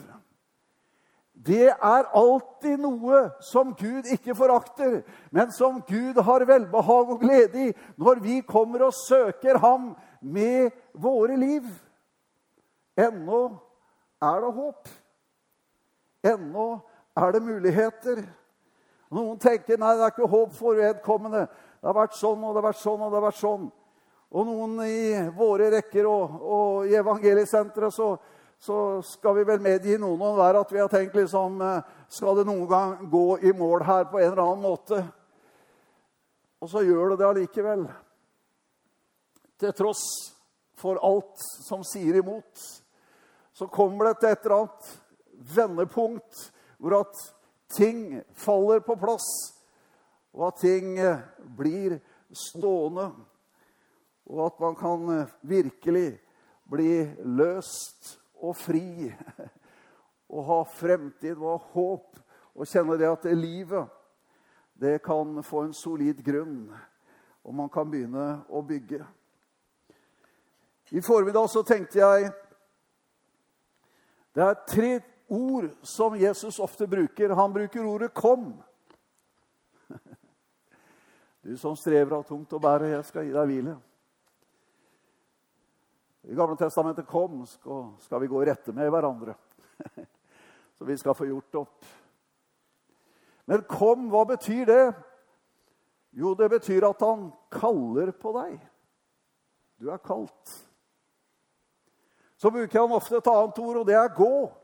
det 1.41 1.71
er 1.73 2.09
alltid 2.17 2.83
noe 2.83 3.23
som 3.49 3.73
Gud 3.79 4.09
ikke 4.13 4.35
forakter, 4.37 4.99
men 5.33 5.53
som 5.57 5.79
Gud 5.89 6.19
har 6.27 6.45
velbehag 6.45 7.15
og 7.15 7.23
glede 7.23 7.71
i 7.71 7.71
når 8.01 8.21
vi 8.25 8.41
kommer 8.45 8.85
og 8.89 8.97
søker 9.07 9.57
ham 9.63 9.95
med 10.21 10.69
våre 10.93 11.39
liv. 11.41 11.65
Ennå 13.01 13.47
er 14.21 14.45
det 14.45 14.53
håp. 14.59 14.93
Ennå 16.29 16.69
er 17.17 17.33
det 17.33 17.43
muligheter. 17.43 18.21
Noen 19.11 19.39
tenker 19.43 19.79
nei, 19.81 19.97
det 19.99 20.07
er 20.07 20.13
ikke 20.13 20.31
håp 20.31 20.53
for 20.55 20.79
vedkommende. 20.79 21.47
Det 21.81 21.89
har 21.89 21.97
vært 21.97 22.19
sånn 22.19 22.43
og 22.45 22.53
det 22.53 22.61
har 22.61 22.69
vært 22.69 22.83
sånn 22.83 23.01
og 23.01 23.09
det 23.09 23.19
har 23.19 23.25
vært 23.27 23.41
sånn. 23.41 23.71
Og 24.31 24.47
noen 24.47 24.77
i 24.87 25.31
våre 25.35 25.71
rekker 25.75 26.07
og, 26.07 26.37
og 26.39 26.91
i 26.91 26.95
evangeliesenteret 26.95 27.95
så, 27.95 28.13
så, 28.63 28.77
skal 29.03 29.41
vi 29.41 29.47
vel 29.49 29.63
medgi 29.65 29.97
noen 29.99 30.23
og 30.29 30.39
hver 30.39 30.61
at 30.61 30.75
vi 30.75 30.79
har 30.79 30.93
tenkt 30.93 31.17
liksom 31.19 31.59
eh, 31.67 31.97
Skal 32.11 32.39
det 32.39 32.45
noen 32.47 32.69
gang 32.71 32.93
gå 33.11 33.41
i 33.43 33.55
mål 33.57 33.83
her 33.89 34.07
på 34.13 34.21
en 34.21 34.29
eller 34.29 34.45
annen 34.45 34.63
måte? 34.63 35.01
Og 36.61 36.71
så 36.71 36.85
gjør 36.85 37.13
det 37.13 37.19
det 37.23 37.29
allikevel. 37.31 37.85
Til 39.59 39.75
tross 39.75 40.05
for 40.79 41.01
alt 41.05 41.43
som 41.67 41.83
sier 41.85 42.21
imot, 42.21 42.63
så 43.53 43.67
kommer 43.69 44.11
det 44.11 44.21
til 44.21 44.31
et 44.31 44.47
eller 44.47 44.57
annet 44.61 44.95
vendepunkt 45.57 46.47
hvor 46.79 47.01
at 47.01 47.27
ting 47.71 48.23
faller 48.35 48.83
på 48.85 48.97
plass, 48.99 49.29
og 50.35 50.49
at 50.51 50.61
ting 50.63 50.99
eh, 50.99 51.23
blir 51.57 51.99
stående. 52.33 53.11
Og 54.31 54.45
at 54.47 54.61
man 54.63 54.77
kan 54.79 55.09
eh, 55.15 55.33
virkelig 55.43 56.21
bli 56.71 56.93
løst 57.39 58.19
og 58.41 58.57
fri. 58.57 59.11
Og 60.31 60.45
ha 60.47 60.61
fremtid 60.63 61.41
og 61.41 61.49
ha 61.49 61.71
håp. 61.73 62.19
Og 62.55 62.69
kjenne 62.71 62.95
det 63.01 63.09
at 63.11 63.25
livet 63.35 63.89
det 64.81 65.01
kan 65.03 65.43
få 65.43 65.65
en 65.67 65.75
solid 65.75 66.23
grunn. 66.23 66.71
Og 67.43 67.55
man 67.55 67.67
kan 67.69 67.91
begynne 67.91 68.45
å 68.47 68.63
bygge. 68.63 69.03
I 70.95 71.03
formiddag 71.03 71.51
så 71.51 71.65
tenkte 71.67 71.99
jeg 71.99 72.31
Det 74.35 74.43
er 74.47 74.63
tre 74.71 74.93
ord 75.31 75.71
som 75.83 76.17
Jesus 76.17 76.59
ofte 76.59 76.87
bruker. 76.87 77.29
Han 77.29 77.53
bruker 77.53 77.87
ordet 77.87 78.15
'kom'. 78.15 78.63
Du 81.43 81.57
som 81.57 81.77
strever 81.77 82.17
av 82.17 82.23
tungt 82.23 82.53
å 82.53 82.59
bære, 82.59 82.91
jeg 82.91 83.05
skal 83.05 83.25
gi 83.25 83.33
deg 83.33 83.47
hvile. 83.49 83.77
I 86.29 86.35
Gamle 86.35 86.57
testamentet 86.57 87.07
'kom', 87.07 87.47
skal, 87.99 88.21
vi 88.21 88.27
gå 88.27 88.43
i 88.43 88.47
rette 88.51 88.73
med 88.73 88.91
hverandre. 88.91 89.35
Så 90.75 90.85
vi 90.85 90.97
skal 90.97 91.15
få 91.15 91.25
gjort 91.25 91.55
opp. 91.55 91.85
Men 93.47 93.63
'kom', 93.63 94.11
hva 94.11 94.25
betyr 94.25 94.65
det? 94.65 94.95
Jo, 96.13 96.35
det 96.35 96.51
betyr 96.51 96.89
at 96.89 97.01
han 97.01 97.33
kaller 97.51 98.11
på 98.11 98.33
deg. 98.33 98.59
Du 99.79 99.91
er 99.91 99.97
kalt. 99.97 100.67
Så 102.37 102.51
bruker 102.51 102.81
han 102.81 102.93
ofte 102.93 103.17
et 103.17 103.27
annet 103.27 103.59
ord, 103.59 103.77
og 103.77 103.87
det 103.87 103.95
er 103.95 104.09
'gå'. 104.09 104.60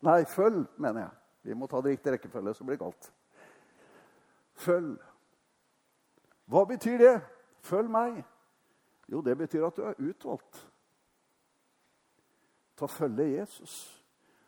Nei, 0.00 0.24
følg, 0.24 0.64
mener 0.76 1.00
jeg. 1.00 1.10
Vi 1.42 1.54
må 1.56 1.66
ta 1.68 1.80
det 1.80 1.94
riktig 1.94 2.12
rekkefølge, 2.12 2.54
så 2.54 2.64
blir 2.64 2.76
det 2.76 2.84
galt. 2.84 3.12
Følg. 4.60 4.96
Hva 6.50 6.64
betyr 6.68 6.98
det? 7.00 7.14
Følg 7.64 7.90
meg. 7.92 8.22
Jo, 9.10 9.20
det 9.24 9.36
betyr 9.38 9.66
at 9.66 9.76
du 9.76 9.82
er 9.88 9.98
utvalgt 9.98 10.66
Ta 12.80 12.86
følge 12.88 13.26
Jesus. 13.36 14.04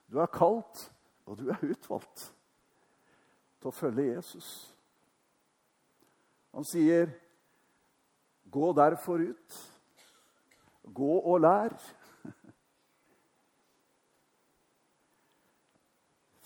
Du 0.09 0.17
er 0.19 0.27
kalt, 0.33 0.93
og 1.27 1.37
du 1.39 1.51
er 1.53 1.65
utvalgt 1.69 2.23
til 3.61 3.69
å 3.69 3.75
følge 3.77 4.07
Jesus. 4.15 4.47
Han 6.55 6.65
sier, 6.65 7.13
'Gå 8.49 8.73
derfor 8.73 9.21
ut. 9.21 9.59
Gå 10.95 11.13
og 11.21 11.41
lær.' 11.41 12.02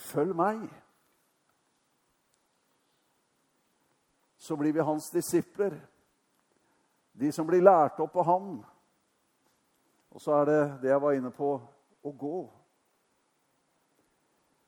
Følg 0.06 0.36
meg. 0.36 0.66
Så 4.36 4.56
blir 4.56 4.72
vi 4.72 4.84
hans 4.86 5.10
disipler. 5.10 5.74
De 7.12 7.32
som 7.32 7.46
blir 7.48 7.64
lært 7.64 7.98
opp 8.00 8.16
av 8.16 8.28
ham. 8.28 8.50
Og 10.14 10.22
så 10.22 10.36
er 10.40 10.44
det 10.46 10.60
det 10.82 10.92
jeg 10.92 11.02
var 11.02 11.16
inne 11.16 11.32
på 11.34 11.48
å 12.06 12.12
gå. 12.12 12.36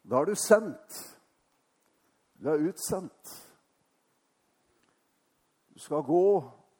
Da 0.08 0.22
er 0.22 0.30
du 0.30 0.34
sendt. 0.40 0.98
Du 2.38 2.48
er 2.50 2.64
utsendt. 2.70 3.34
Du 5.74 5.78
skal 5.80 6.02
gå 6.02 6.26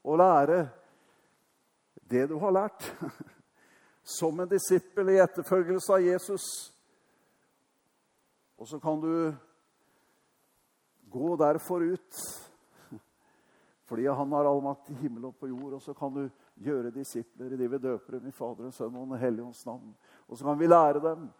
og 0.02 0.18
lære 0.18 0.58
det 2.10 2.26
du 2.30 2.38
har 2.42 2.56
lært. 2.56 2.90
Som 4.18 4.40
en 4.40 4.50
disippel 4.50 5.12
i 5.12 5.20
etterfølgelse 5.22 5.94
av 5.94 6.02
Jesus 6.02 6.48
og 8.58 8.68
så 8.68 8.80
kan 8.82 9.00
du 9.00 9.12
Gå 11.10 11.36
derfor 11.36 11.82
ut, 11.82 12.14
fordi 13.84 14.06
han 14.06 14.32
har 14.32 14.44
all 14.44 14.62
makt 14.62 14.90
i 14.90 14.94
himmel 15.00 15.30
og 15.30 15.36
på 15.40 15.48
jord. 15.48 15.78
Og 15.78 15.82
så 15.82 15.94
kan 15.96 16.12
du 16.12 16.26
gjøre 16.60 16.92
disipler 16.92 17.54
i 17.54 17.56
de 17.56 17.68
vi 17.68 17.80
døper 17.80 18.18
dem 18.18 18.28
i 18.28 18.34
Faderens, 18.34 18.76
Sønn 18.76 18.96
og 18.96 19.08
Den 19.08 19.22
hellige 19.22 19.46
ånds 19.46 19.64
navn. 19.66 19.94
Og 20.28 20.36
så 20.36 20.44
kan 20.44 20.58
vi 20.60 20.68
lære 20.68 21.00
dem 21.00 21.30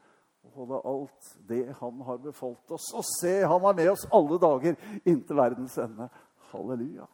å 0.47 0.55
holde 0.55 0.81
alt 0.89 1.29
det 1.51 1.67
han 1.83 2.01
har 2.07 2.23
befalt 2.25 2.73
oss. 2.73 2.89
Og 2.97 3.05
se, 3.21 3.35
han 3.45 3.69
er 3.69 3.77
med 3.77 3.93
oss 3.93 4.07
alle 4.09 4.41
dager 4.41 4.81
inntil 5.05 5.37
verdens 5.37 5.77
ende. 5.85 6.09
Halleluja. 6.55 7.05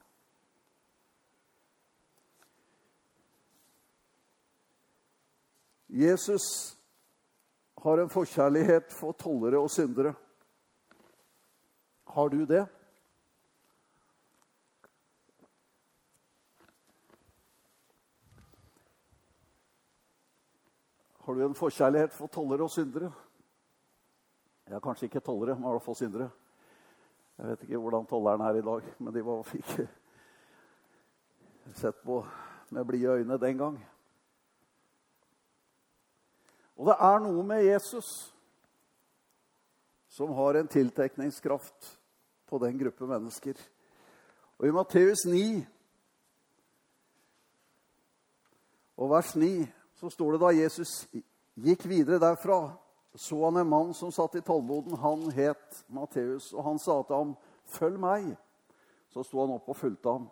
Jesus 5.94 6.44
har 7.84 8.00
en 8.00 8.08
forkjærlighet 8.08 8.92
for 8.92 9.12
tollere 9.12 9.60
og 9.60 9.70
syndere. 9.70 10.14
Har 12.08 12.28
du 12.32 12.44
det? 12.48 12.62
Har 21.24 21.34
du 21.34 21.44
en 21.44 21.54
forkjærlighet 21.54 22.12
for 22.12 22.26
tollere 22.26 22.64
og 22.64 22.70
syndere? 22.70 23.12
Ja, 24.68 24.80
kanskje 24.80 25.10
ikke 25.10 25.20
tollere, 25.20 25.58
men 25.58 25.68
i 25.68 25.76
hvert 25.76 25.84
fall 25.84 25.96
syndere. 25.96 26.30
Jeg 27.38 27.46
vet 27.50 27.62
ikke 27.62 27.84
hvordan 27.84 28.06
tollerne 28.06 28.48
er 28.48 28.62
i 28.62 28.64
dag, 28.64 28.92
men 28.98 29.14
de 29.14 29.24
var, 29.24 29.42
fikk 29.44 29.76
sett 31.74 32.00
på 32.04 32.22
med 32.70 32.84
blide 32.88 33.18
øyne 33.18 33.40
den 33.40 33.58
gang. 33.58 33.76
Og 36.76 36.88
det 36.90 36.97
er 36.99 37.21
noe 37.23 37.45
med 37.47 37.64
Jesus 37.66 38.09
som 40.14 40.31
har 40.35 40.54
en 40.59 40.71
tiltrekningskraft 40.71 41.99
på 42.47 42.59
den 42.62 42.78
gruppe 42.78 43.07
mennesker. 43.07 43.59
Og 44.59 44.69
i 44.69 44.75
Matteus 44.75 45.25
9 45.26 45.64
og 48.97 49.11
vers 49.11 49.35
9 49.37 49.66
så 49.99 50.11
står 50.11 50.35
det 50.35 50.40
da 50.43 50.52
Jesus 50.54 50.93
gikk 51.54 51.87
videre 51.90 52.23
derfra, 52.23 52.61
så 53.14 53.38
han 53.45 53.59
en 53.59 53.71
mann 53.71 53.90
som 53.95 54.12
satt 54.14 54.38
i 54.38 54.43
tollboden. 54.43 54.97
Han 54.99 55.28
het 55.35 55.85
Matteus, 55.88 56.52
og 56.52 56.64
han 56.64 56.78
sa 56.78 57.02
til 57.02 57.16
ham, 57.16 57.37
'Følg 57.66 57.99
meg.' 57.99 58.37
Så 59.09 59.23
sto 59.23 59.40
han 59.40 59.54
opp 59.54 59.69
og 59.69 59.76
fulgte 59.76 60.11
ham. 60.11 60.31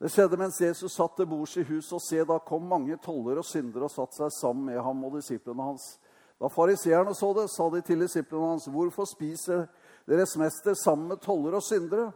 Det 0.00 0.08
skjedde 0.08 0.38
mens 0.40 0.56
Jesus 0.60 0.94
satt 0.96 1.18
til 1.18 1.26
bords 1.28 1.58
i 1.60 1.62
huset, 1.68 1.92
og 1.92 2.00
se, 2.00 2.22
da 2.24 2.38
kom 2.40 2.62
mange 2.70 2.96
toller 3.04 3.42
og 3.42 3.44
syndere 3.44 3.84
og 3.84 3.92
satte 3.92 4.16
seg 4.16 4.30
sammen 4.32 4.70
med 4.70 4.80
ham 4.80 5.02
og 5.04 5.18
disiplene 5.18 5.66
hans. 5.66 5.98
Da 6.40 6.48
fariseerne 6.48 7.12
så 7.14 7.34
det, 7.36 7.50
sa 7.52 7.66
de 7.68 7.82
til 7.84 8.00
disiplene 8.00 8.54
hans, 8.54 8.68
'Hvorfor 8.68 9.04
spiser 9.04 9.66
deres 10.08 10.36
mester 10.36 10.74
sammen 10.74 11.08
med 11.08 11.20
toller 11.20 11.54
og 11.54 11.62
syndere?' 11.62 12.12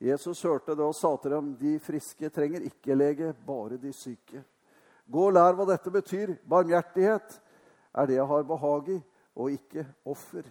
Jesus 0.00 0.42
hørte 0.42 0.76
det 0.76 0.84
og 0.84 0.94
sa 0.94 1.16
til 1.16 1.30
dem, 1.30 1.56
'De 1.56 1.80
friske 1.80 2.28
trenger 2.28 2.60
ikke 2.60 2.94
lege, 2.94 3.34
bare 3.46 3.76
de 3.76 3.92
syke.' 3.92 4.44
Gå 5.10 5.26
og 5.26 5.32
lær 5.32 5.52
hva 5.52 5.64
dette 5.64 5.90
betyr. 5.90 6.36
Barmhjertighet 6.48 7.40
er 7.94 8.06
det 8.06 8.14
jeg 8.14 8.26
har 8.26 8.42
behag 8.42 8.88
i, 8.88 9.02
og 9.36 9.50
ikke 9.50 9.86
offer. 10.06 10.42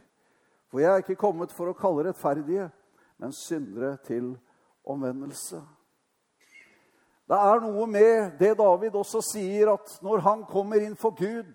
For 0.67 0.79
jeg 0.79 0.91
er 0.91 0.97
ikke 0.97 1.15
kommet 1.15 1.51
for 1.51 1.69
å 1.69 1.77
kalle 1.77 2.09
rettferdige, 2.09 2.71
men 3.17 3.31
syndere 3.31 3.97
til 4.03 4.38
omvendelse. 4.86 5.62
Det 7.27 7.36
er 7.36 7.60
noe 7.60 7.88
med 7.91 8.38
det 8.39 8.53
David 8.57 8.96
også 8.96 9.19
sier, 9.34 9.74
at 9.74 9.98
når 10.01 10.24
han 10.24 10.46
kommer 10.48 10.79
inn 10.79 10.96
for 10.96 11.15
Gud 11.17 11.50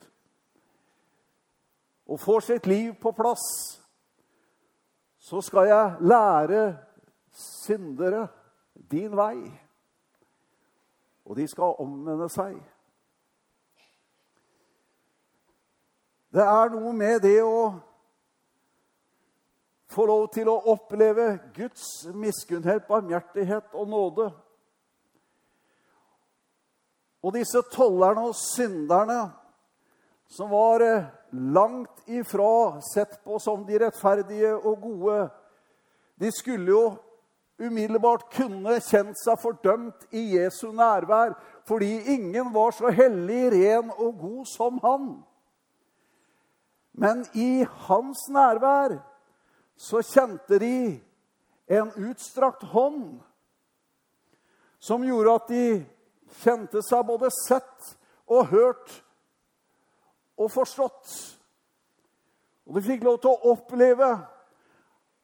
og 2.12 2.21
får 2.21 2.45
sitt 2.45 2.67
liv 2.69 2.93
på 3.00 3.14
plass, 3.17 3.45
så 5.23 5.41
skal 5.41 5.71
jeg 5.71 5.97
lære 6.00 6.62
syndere 7.33 8.26
din 8.91 9.17
vei. 9.17 9.39
Og 11.25 11.37
de 11.39 11.47
skal 11.49 11.78
omvende 11.80 12.28
seg. 12.28 12.58
Det 16.32 16.43
er 16.43 16.73
noe 16.75 16.93
med 16.97 17.21
det 17.25 17.39
å 17.45 17.73
få 19.93 20.06
lov 20.08 20.28
til 20.32 20.49
å 20.49 20.61
oppleve 20.73 21.37
Guds 21.56 22.08
miskunnhet, 22.13 22.87
barmhjertighet 22.89 23.73
og 23.76 23.89
nåde. 23.89 24.30
Og 27.23 27.35
disse 27.37 27.63
tollerne 27.73 28.26
og 28.30 28.37
synderne 28.37 29.21
som 30.32 30.50
var 30.50 30.80
eh, 30.80 31.08
langt 31.32 32.08
ifra 32.11 32.80
sett 32.82 33.19
på 33.25 33.39
som 33.39 33.67
de 33.69 33.78
rettferdige 33.78 34.54
og 34.56 34.80
gode, 34.80 35.19
de 36.21 36.30
skulle 36.32 36.73
jo 36.73 36.85
umiddelbart 37.63 38.26
kunne 38.32 38.78
kjent 38.82 39.19
seg 39.21 39.39
fordømt 39.41 40.06
i 40.11 40.25
Jesu 40.37 40.73
nærvær, 40.73 41.35
fordi 41.69 42.15
ingen 42.15 42.50
var 42.54 42.75
så 42.75 42.91
hellig, 42.91 43.52
ren 43.52 43.93
og 43.99 44.19
god 44.19 44.49
som 44.50 44.80
han. 44.82 45.13
Men 46.93 47.25
i 47.35 47.65
hans 47.87 48.26
nærvær 48.32 48.99
så 49.76 50.02
kjente 50.04 50.58
de 50.61 51.00
en 51.73 51.93
utstrakt 52.08 52.65
hånd 52.73 53.21
som 54.82 55.04
gjorde 55.06 55.35
at 55.39 55.49
de 55.49 55.67
kjente 56.40 56.82
seg 56.84 57.04
både 57.06 57.30
sett 57.34 57.92
og 58.30 58.49
hørt 58.52 58.92
og 60.40 60.50
forstått. 60.52 61.10
Og 62.66 62.78
de 62.78 62.84
fikk 62.86 63.04
lov 63.06 63.18
til 63.23 63.32
å 63.32 63.52
oppleve 63.52 64.08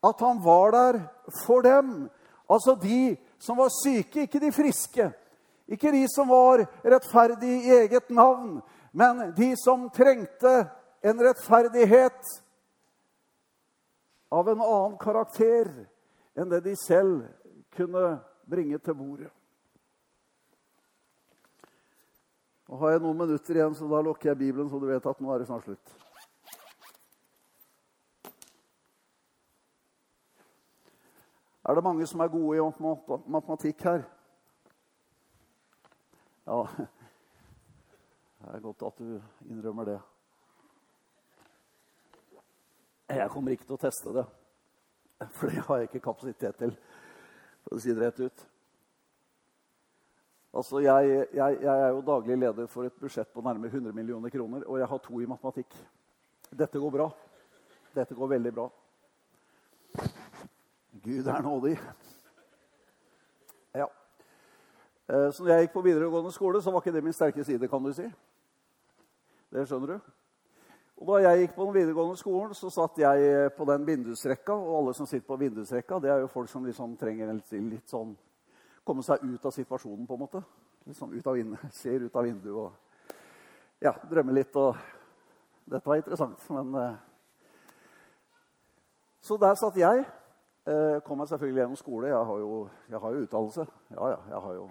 at 0.08 0.20
han 0.22 0.42
var 0.44 0.74
der 0.74 1.00
for 1.44 1.64
dem. 1.64 2.08
Altså 2.50 2.74
de 2.80 3.16
som 3.38 3.58
var 3.58 3.72
syke, 3.72 4.26
ikke 4.26 4.42
de 4.42 4.52
friske. 4.52 5.10
Ikke 5.68 5.92
de 5.92 6.04
som 6.10 6.30
var 6.32 6.64
rettferdige 6.84 7.60
i 7.60 7.72
eget 7.82 8.10
navn, 8.10 8.60
men 8.92 9.32
de 9.36 9.52
som 9.60 9.90
trengte 9.92 10.62
en 11.04 11.20
rettferdighet 11.20 12.32
av 14.32 14.48
en 14.48 14.62
annen 14.64 14.96
karakter 15.00 15.68
enn 16.38 16.48
det 16.48 16.62
de 16.64 16.74
selv 16.80 17.26
kunne 17.76 18.18
bringe 18.48 18.80
til 18.80 18.96
bordet. 18.96 19.37
Nå 22.68 22.76
har 22.82 22.92
jeg 22.92 23.00
noen 23.00 23.16
minutter 23.16 23.56
igjen, 23.56 23.74
så 23.74 23.86
da 23.88 24.02
lukker 24.04 24.28
jeg 24.28 24.38
Bibelen, 24.42 24.68
så 24.68 24.76
du 24.76 24.84
vet 24.90 25.06
at 25.08 25.20
nå 25.24 25.30
er 25.32 25.40
det 25.40 25.48
snart 25.48 25.64
slutt. 25.64 25.94
Er 31.68 31.76
det 31.76 31.84
mange 31.84 32.06
som 32.08 32.20
er 32.20 32.30
gode 32.32 32.56
i 32.56 32.92
matematikk 33.32 33.86
her? 33.88 34.04
Ja, 36.48 36.60
det 36.76 38.52
er 38.52 38.62
godt 38.64 38.86
at 38.88 39.00
du 39.00 39.16
innrømmer 39.48 39.88
det. 39.88 39.98
Jeg 43.08 43.32
kommer 43.32 43.56
ikke 43.56 43.64
til 43.64 43.76
å 43.76 43.80
teste 43.80 44.12
det, 44.16 44.28
for 45.40 45.48
det 45.48 45.64
har 45.64 45.80
jeg 45.80 45.90
ikke 45.90 46.04
kapasitet 46.10 46.60
til. 46.60 46.76
For 47.64 47.76
å 47.76 47.82
si 47.84 47.96
det 47.96 48.04
rett 48.04 48.24
ut. 48.28 48.47
Altså, 50.54 50.80
jeg, 50.80 51.26
jeg, 51.34 51.58
jeg, 51.60 51.80
er 51.80 51.88
jo 51.88 52.00
daglig 52.00 52.38
leder 52.38 52.66
for 52.66 52.88
et 52.88 52.92
budsjett 53.00 53.28
på 53.34 53.40
nærmere 53.44 53.68
100 53.68 53.92
millioner 53.92 54.28
kroner, 54.32 54.64
og 54.64 54.78
jeg 54.78 54.88
har 54.88 54.98
to 54.98 55.20
i 55.20 55.26
matematikk. 55.28 55.74
Dette 56.58 56.80
går 56.80 56.90
bra. 56.90 57.08
Dette 57.94 58.14
går 58.14 58.26
veldig 58.26 58.52
bra. 58.54 58.68
Gud 61.04 61.26
er 61.26 61.42
nådig. 61.42 61.74
Ja. 63.74 63.86
Eh, 65.08 65.32
så 65.32 65.44
når 65.44 65.52
jeg 65.52 65.66
gikk 65.66 65.72
på 65.72 65.82
videregående 65.84 66.32
skole, 66.32 66.62
så 66.62 66.72
var 66.72 66.80
ikke 66.80 66.96
det 66.96 67.04
min 67.04 67.12
sterke 67.12 67.44
side, 67.44 67.68
kan 67.68 67.84
du 67.84 67.92
si. 67.92 68.08
Det 69.52 69.66
skjønner 69.68 69.94
du. 69.94 70.14
Og 70.98 71.06
Da 71.06 71.18
jeg 71.28 71.44
gikk 71.44 71.54
på 71.54 71.64
den 71.64 71.74
videregående 71.74 72.16
skolen, 72.16 72.54
så 72.54 72.70
satt 72.70 72.98
jeg 72.98 73.52
på 73.56 73.64
den 73.68 73.86
vindusrekka. 73.86 74.52
Og 74.52 74.78
alle 74.78 74.94
som 74.94 75.06
sitter 75.06 75.26
på 75.26 75.36
vindusrekka, 75.36 76.00
det 76.02 76.10
er 76.10 76.24
jo 76.24 76.32
folk 76.32 76.48
som 76.48 76.64
liksom 76.64 76.96
trenger 76.96 77.32
litt, 77.32 77.52
litt 77.52 77.88
sånn 77.88 78.16
Komme 78.88 79.02
seg 79.04 79.20
ut 79.20 79.44
av 79.44 79.52
situasjonen, 79.52 80.06
på 80.08 80.16
en 80.16 80.20
måte. 80.22 80.40
Liksom 80.88 81.10
ut 81.12 81.26
av 81.26 81.34
vinduet, 81.36 81.74
Ser 81.76 82.06
ut 82.06 82.14
av 82.16 82.24
vinduet 82.24 82.54
og 82.56 82.72
ja, 83.84 83.92
drømmer 84.08 84.38
litt. 84.38 84.56
og 84.56 84.78
Dette 85.68 85.84
var 85.84 86.00
interessant, 86.00 86.46
men 86.56 86.72
uh, 86.72 86.96
Så 89.20 89.36
der 89.36 89.60
satt 89.60 89.76
jeg. 89.76 90.08
Uh, 90.64 90.96
kom 91.04 91.20
meg 91.20 91.28
selvfølgelig 91.28 91.62
gjennom 91.62 91.76
skole. 91.76 92.08
Jeg 92.08 92.24
har 92.32 92.40
jo, 92.40 92.56
jeg 92.88 93.04
har 93.04 93.12
jo 93.12 93.28
utdannelse. 93.28 93.68
Ja, 93.92 94.10
ja, 94.14 94.18
jeg 94.32 94.42
har 94.48 94.56
jo, 94.56 94.66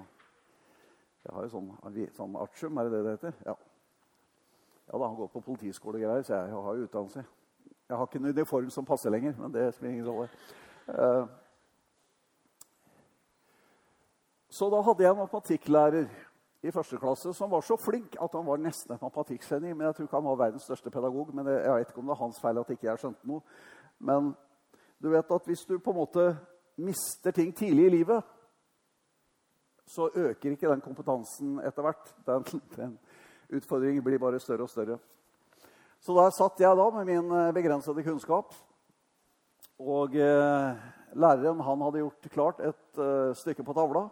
jeg 1.28 1.38
har 1.38 1.46
jo 1.46 1.54
sånn, 1.54 1.72
sånn 2.18 2.42
artium, 2.42 2.78
er 2.78 2.90
det 2.90 2.98
det 2.98 3.06
det 3.06 3.18
heter? 3.20 3.40
Ja. 3.46 3.60
Ja 4.88 4.98
da, 4.98 5.08
han 5.08 5.18
går 5.20 5.30
på 5.30 5.46
politiskole 5.46 6.00
og 6.00 6.08
greier, 6.08 6.26
så 6.26 6.40
jeg, 6.40 6.62
har 6.66 6.76
jo 6.78 6.90
utdannelse. 6.90 7.28
Jeg 7.90 7.98
har 7.98 8.10
ikke 8.10 8.24
en 8.24 8.34
uniform 8.34 8.70
som 8.74 8.86
passer 8.86 9.14
lenger, 9.14 9.38
men 9.38 9.54
det 9.54 9.74
spiller 9.76 9.94
ingen 9.94 10.10
rolle. 10.10 10.30
Uh, 10.90 11.28
så 14.58 14.70
da 14.74 14.80
hadde 14.82 15.04
jeg 15.06 15.14
en 15.14 15.20
matematikklærer 15.22 16.08
i 16.66 16.72
første 16.74 16.98
klasse 16.98 17.34
som 17.38 17.52
var 17.52 17.62
så 17.62 17.76
flink 17.78 18.16
at 18.18 18.34
han 18.34 18.46
var 18.48 18.58
nesten 18.58 18.96
et 18.96 19.04
matematikkgeni. 19.04 19.74
Men 19.74 19.86
jeg 19.86 19.96
tror 19.96 20.08
ikke 20.08 20.18
han 20.18 20.30
var 20.32 20.40
verdens 20.40 20.66
største 20.66 20.90
pedagog. 20.90 21.30
men 21.36 21.48
Jeg 21.48 21.74
vet 21.76 21.92
ikke 21.92 22.02
om 22.02 22.10
det 22.10 22.16
er 22.16 22.24
hans 22.24 22.40
feil 22.42 22.58
at 22.58 22.72
ikke 22.74 22.88
jeg 22.88 23.02
skjønte 23.04 23.30
noe. 23.30 23.42
Men 24.00 24.36
Du 24.98 25.12
vet 25.14 25.32
at 25.32 25.46
hvis 25.46 25.62
du 25.70 25.78
på 25.78 25.94
en 25.94 26.00
måte 26.00 26.24
mister 26.82 27.32
ting 27.32 27.52
tidlig 27.54 27.86
i 27.86 27.90
livet, 27.90 28.24
så 29.86 30.10
øker 30.10 30.52
ikke 30.52 30.72
den 30.72 30.82
kompetansen 30.82 31.60
etter 31.60 31.86
hvert. 31.86 32.16
Den, 32.26 32.62
den 32.76 32.98
utfordringen 33.54 34.04
blir 34.04 34.18
bare 34.18 34.40
større 34.40 34.66
og 34.66 34.70
større. 34.70 34.98
Så 36.02 36.18
der 36.18 36.34
satt 36.34 36.60
jeg 36.60 36.78
da 36.78 36.90
med 36.90 37.06
min 37.06 37.32
eh, 37.32 37.54
begrensede 37.54 38.04
kunnskap. 38.04 38.58
Og 39.78 40.16
eh, 40.16 40.78
læreren 41.14 41.62
han 41.62 41.82
hadde 41.86 42.02
gjort 42.02 42.32
klart 42.34 42.60
et 42.60 43.02
eh, 43.06 43.36
stykke 43.38 43.64
på 43.64 43.78
tavla. 43.78 44.08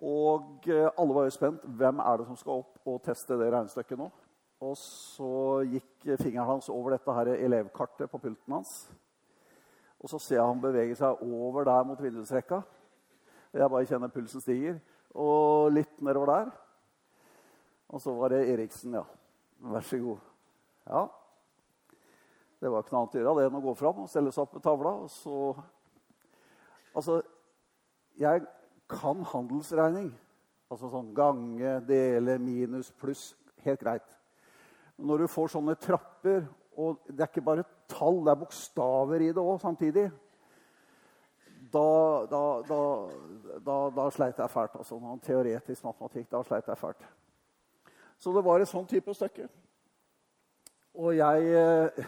Og 0.00 0.68
eh, 0.68 0.88
alle 0.96 1.14
var 1.14 1.26
jo 1.28 1.34
spent. 1.34 1.64
Hvem 1.64 2.00
er 2.00 2.20
det 2.20 2.26
som 2.28 2.38
skal 2.40 2.62
opp 2.62 2.88
og 2.88 3.02
teste 3.04 3.36
det 3.36 3.50
regnestykket 3.52 4.00
nå? 4.00 4.08
Og 4.60 4.76
så 4.76 5.60
gikk 5.68 6.08
fingeren 6.20 6.48
hans 6.48 6.68
over 6.72 6.94
dette 6.94 7.14
her 7.16 7.32
elevkartet 7.34 8.10
på 8.12 8.20
pulten 8.20 8.56
hans. 8.58 8.74
Og 10.00 10.08
så 10.08 10.20
ser 10.20 10.38
jeg 10.38 10.48
han 10.48 10.60
bevege 10.60 10.96
seg 10.96 11.22
over 11.24 11.64
der 11.68 11.86
mot 11.88 12.00
vindusrekka. 12.00 12.62
Jeg 13.52 13.70
bare 13.72 13.88
kjenner 13.88 14.12
pulsen 14.12 14.40
stiger. 14.44 14.76
Og 15.16 15.72
litt 15.74 15.96
nedover 16.04 16.32
der. 16.32 16.52
Og 17.90 18.00
så 18.00 18.12
var 18.14 18.32
det 18.32 18.46
Eriksen, 18.52 18.94
ja. 18.94 19.02
Vær 19.60 19.84
så 19.84 19.98
god. 19.98 20.28
Ja. 20.86 21.02
Det 22.60 22.70
var 22.70 22.84
ikke 22.84 22.94
noe 22.94 23.02
annet 23.02 23.16
å 23.16 23.20
gjøre 23.20 23.34
det 23.36 23.48
enn 23.48 23.58
å 23.58 23.64
gå 23.64 23.74
fram 23.76 24.00
og 24.04 24.08
stelle 24.12 24.32
seg 24.32 24.44
opp 24.44 24.54
på 24.56 24.64
tavla. 24.64 24.94
Og 25.04 25.12
så 25.12 25.36
Altså, 26.90 27.20
jeg 28.18 28.42
kan 28.90 29.22
handelsregning. 29.32 30.10
Altså 30.70 30.90
sånn 30.90 31.12
gange, 31.14 31.76
dele, 31.86 32.38
minus, 32.42 32.90
pluss. 33.00 33.30
Helt 33.64 33.82
greit. 33.82 34.16
Når 35.00 35.24
du 35.24 35.30
får 35.30 35.54
sånne 35.54 35.76
trapper, 35.80 36.44
og 36.80 37.00
det 37.08 37.24
er 37.24 37.30
ikke 37.30 37.44
bare 37.44 37.66
tall, 37.90 38.20
det 38.24 38.34
er 38.34 38.42
bokstaver 38.42 39.24
i 39.24 39.32
det 39.34 39.42
òg 39.42 39.58
samtidig 39.62 40.10
da, 41.72 42.26
da, 42.30 42.62
da, 43.64 43.76
da, 43.94 44.10
sleit 44.10 44.38
jeg 44.38 44.50
fælt. 44.50 44.76
altså 44.76 44.98
noen 44.98 45.20
Teoretisk 45.22 45.84
matematikk. 45.84 46.30
Da 46.30 46.42
sleit 46.46 46.68
jeg 46.68 46.78
fælt. 46.78 47.04
Så 48.18 48.32
det 48.34 48.44
var 48.44 48.60
et 48.60 48.68
sånn 48.70 48.88
type 48.90 49.14
stykke. 49.14 49.46
Og 51.00 51.14
jeg 51.16 51.52
eh, 51.56 52.06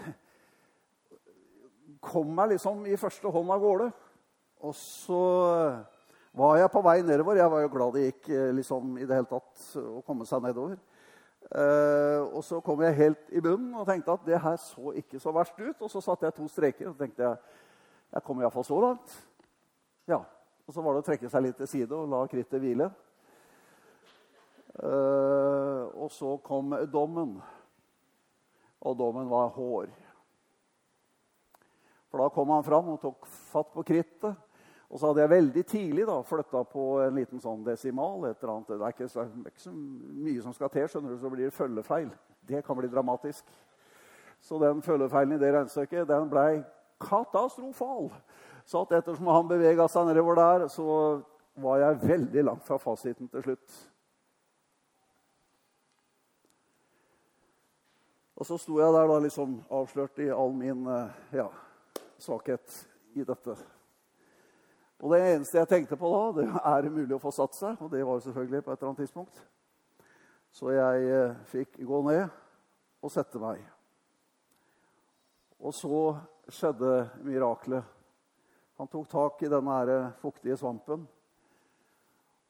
kom 2.03 2.33
meg 2.35 2.57
liksom 2.57 2.85
i 2.91 2.99
første 3.01 3.31
hånd 3.31 3.55
av 3.55 3.63
gårde. 3.63 3.89
Og 4.63 4.75
så 4.79 5.23
var 6.33 6.57
jeg 6.57 6.73
på 6.73 6.83
vei 6.85 6.97
nedover. 7.05 7.37
Jeg 7.37 7.53
var 7.53 7.61
jo 7.65 7.73
glad 7.73 7.97
det 7.97 8.07
gikk 8.07 8.31
eh, 8.33 8.51
liksom, 8.57 8.97
i 8.97 9.07
det 9.07 9.19
hele 9.19 9.29
tatt 9.29 9.65
å 9.83 10.01
komme 10.07 10.27
seg 10.29 10.45
nedover. 10.45 10.79
Uh, 11.53 12.23
og 12.39 12.45
så 12.47 12.61
kom 12.65 12.81
jeg 12.81 12.97
helt 12.97 13.33
i 13.35 13.41
bunnen 13.43 13.75
og 13.77 13.85
tenkte 13.85 14.15
at 14.15 14.23
det 14.25 14.39
her 14.41 14.55
så 14.63 14.93
ikke 14.97 15.19
så 15.21 15.33
verst 15.37 15.59
ut. 15.59 15.83
Og 15.83 15.91
så 15.91 16.01
satte 16.01 16.29
jeg 16.29 16.37
to 16.37 16.47
streker 16.49 16.89
og 16.89 16.97
tenkte 16.97 17.27
jeg, 17.27 17.59
jeg 18.15 18.25
kom 18.25 18.41
iallfall 18.41 18.65
så 18.65 18.79
langt. 18.81 19.17
Ja, 20.09 20.23
Og 20.67 20.75
så 20.75 20.83
var 20.85 20.95
det 20.95 21.03
å 21.03 21.07
trekke 21.07 21.29
seg 21.29 21.43
litt 21.43 21.59
til 21.59 21.69
side 21.69 21.97
og 21.97 22.09
la 22.09 22.23
krittet 22.31 22.63
hvile. 22.63 22.87
Uh, 24.79 25.91
og 26.01 26.09
så 26.15 26.37
kom 26.47 26.73
dommen. 26.89 27.35
Og 28.81 28.97
dommen 28.97 29.29
var 29.29 29.53
hår. 29.53 29.91
For 32.09 32.23
da 32.23 32.31
kom 32.33 32.55
han 32.55 32.65
fram 32.65 32.95
og 32.95 33.03
tok 33.03 33.29
fatt 33.51 33.75
på 33.75 33.85
krittet. 33.89 34.39
Og 34.93 35.01
så 35.01 35.09
hadde 35.09 35.23
jeg 35.23 35.33
veldig 35.33 35.63
tidlig 35.65 36.05
da, 36.05 36.19
flytta 36.29 36.61
på 36.69 36.83
en 37.01 37.17
liten 37.17 37.41
sånn 37.41 37.63
desimal. 37.65 38.27
Det 38.27 38.35
er 38.45 38.91
ikke 38.91 39.09
så, 39.09 39.25
ikke 39.49 39.63
så 39.63 39.73
mye 39.73 40.43
som 40.45 40.53
skal 40.53 40.69
til, 40.75 40.85
skjønner 40.93 41.15
du, 41.15 41.21
så 41.23 41.31
blir 41.33 41.49
det 41.49 41.57
følgefeil. 41.57 42.11
Det 42.45 42.61
kan 42.67 42.77
bli 42.77 42.91
dramatisk. 42.93 43.49
Så 44.43 44.61
den 44.61 44.85
følgefeilen 44.85 45.39
i 45.39 45.41
det 45.41 45.55
regnestykket 45.55 46.11
den 46.11 46.29
ble 46.29 46.61
katastrofal. 47.01 48.11
Så 48.69 48.85
at 48.85 48.93
ettersom 48.99 49.33
han 49.33 49.49
bevega 49.49 49.89
seg 49.89 50.11
nedover 50.11 50.37
der, 50.37 50.69
så 50.69 50.87
var 51.63 51.81
jeg 51.81 52.05
veldig 52.05 52.47
langt 52.51 52.69
fra 52.69 52.77
fasiten 52.83 53.33
til 53.33 53.49
slutt. 53.49 53.81
Og 58.37 58.49
så 58.49 58.59
sto 58.61 58.77
jeg 58.77 58.93
der 58.93 59.09
da 59.09 59.21
liksom 59.23 59.61
avslørt 59.73 60.21
i 60.21 60.33
all 60.35 60.53
min 60.57 60.85
eh, 60.91 61.21
ja, 61.39 61.47
svakhet 62.21 62.83
i 63.15 63.25
dette. 63.25 63.57
Og 65.03 65.11
det 65.11 65.19
eneste 65.33 65.59
jeg 65.59 65.69
tenkte 65.69 65.99
på 65.99 66.11
da, 66.13 66.27
det 66.37 66.45
er 66.47 66.87
mulig 66.95 67.17
å 67.17 67.23
få 67.23 67.33
satt 67.35 67.57
seg. 67.59 67.81
Og 67.83 67.91
det 67.91 68.05
var 68.07 68.21
jo 68.21 68.27
selvfølgelig 68.29 68.63
på 68.63 68.71
et 68.71 68.77
eller 68.79 68.93
annet 68.93 69.03
tidspunkt. 69.03 69.41
Så 70.55 70.71
jeg 70.71 71.09
eh, 71.11 71.41
fikk 71.51 71.81
gå 71.89 72.03
ned 72.07 72.23
og 73.03 73.11
sette 73.11 73.41
meg. 73.43 73.65
Og 75.59 75.75
så 75.75 76.03
skjedde 76.53 76.93
miraklet. 77.27 77.83
Han 78.79 78.91
tok 78.91 79.09
tak 79.11 79.43
i 79.43 79.51
denne 79.51 79.99
fuktige 80.23 80.57
svampen, 80.59 81.05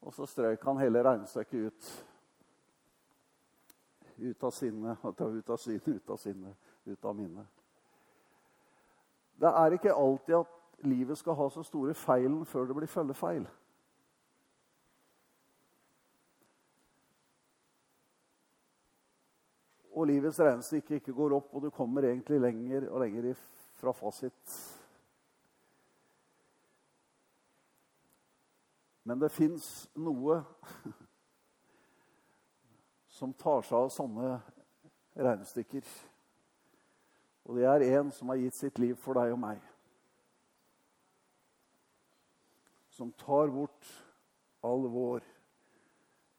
og 0.01 0.13
så 0.15 0.25
strøk 0.25 0.63
han 0.65 0.79
hele 0.81 1.03
regnestykket 1.05 1.67
ut. 1.67 1.91
Ut 4.23 4.45
av 4.45 4.53
sinnet, 4.53 5.03
ut 5.03 5.49
av 5.49 5.61
synet, 5.61 5.87
ut 5.87 6.09
av 6.09 6.21
sinnet, 6.21 6.73
ut 6.85 7.05
av 7.05 7.17
minnet. 7.17 7.61
Det 9.41 9.49
er 9.49 9.77
ikke 9.77 9.93
alltid 9.93 10.39
at 10.39 10.59
livet 10.85 11.17
skal 11.17 11.37
ha 11.39 11.49
så 11.49 11.63
store 11.63 11.95
feilen 11.97 12.43
før 12.45 12.67
det 12.69 12.77
blir 12.77 12.91
følgefeil. 12.91 13.47
Og 19.93 20.07
livets 20.09 20.39
regnestykke 20.41 20.97
ikke 20.97 21.13
går 21.13 21.35
opp, 21.37 21.51
og 21.53 21.61
du 21.61 21.69
kommer 21.69 22.07
egentlig 22.07 22.39
lenger 22.41 22.87
og 22.89 23.03
lenger 23.03 23.35
fra 23.77 23.91
fasit. 23.93 24.55
Men 29.03 29.21
det 29.21 29.29
fins 29.35 29.67
noe 29.99 30.39
som 33.17 33.35
tar 33.37 33.61
seg 33.67 33.77
av 33.77 33.91
sånne 33.93 34.31
regnestykker. 35.13 35.85
Og 37.43 37.59
det 37.59 37.67
er 37.67 37.85
en 37.99 38.09
som 38.15 38.31
har 38.31 38.41
gitt 38.41 38.57
sitt 38.57 38.81
liv 38.81 38.95
for 38.97 39.19
deg 39.19 39.35
og 39.35 39.41
meg. 39.43 39.72
Som 42.93 43.11
tar 43.11 43.47
bort 43.47 44.03
all 44.61 44.87
vår 44.87 45.23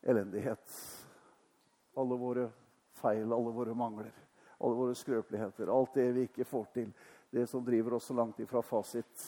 elendighet. 0.03 0.71
Alle 1.95 2.17
våre 2.17 2.51
feil, 2.93 3.33
alle 3.33 3.51
våre 3.51 3.75
mangler, 3.75 4.13
alle 4.59 4.75
våre 4.75 4.95
skrøpeligheter. 4.95 5.67
Alt 5.67 5.95
det 5.95 6.13
vi 6.15 6.29
ikke 6.29 6.47
får 6.47 6.65
til. 6.75 6.93
Det 7.31 7.47
som 7.51 7.65
driver 7.67 7.99
oss 7.99 8.07
så 8.07 8.15
langt 8.15 8.39
ifra 8.41 8.63
fasit. 8.63 9.27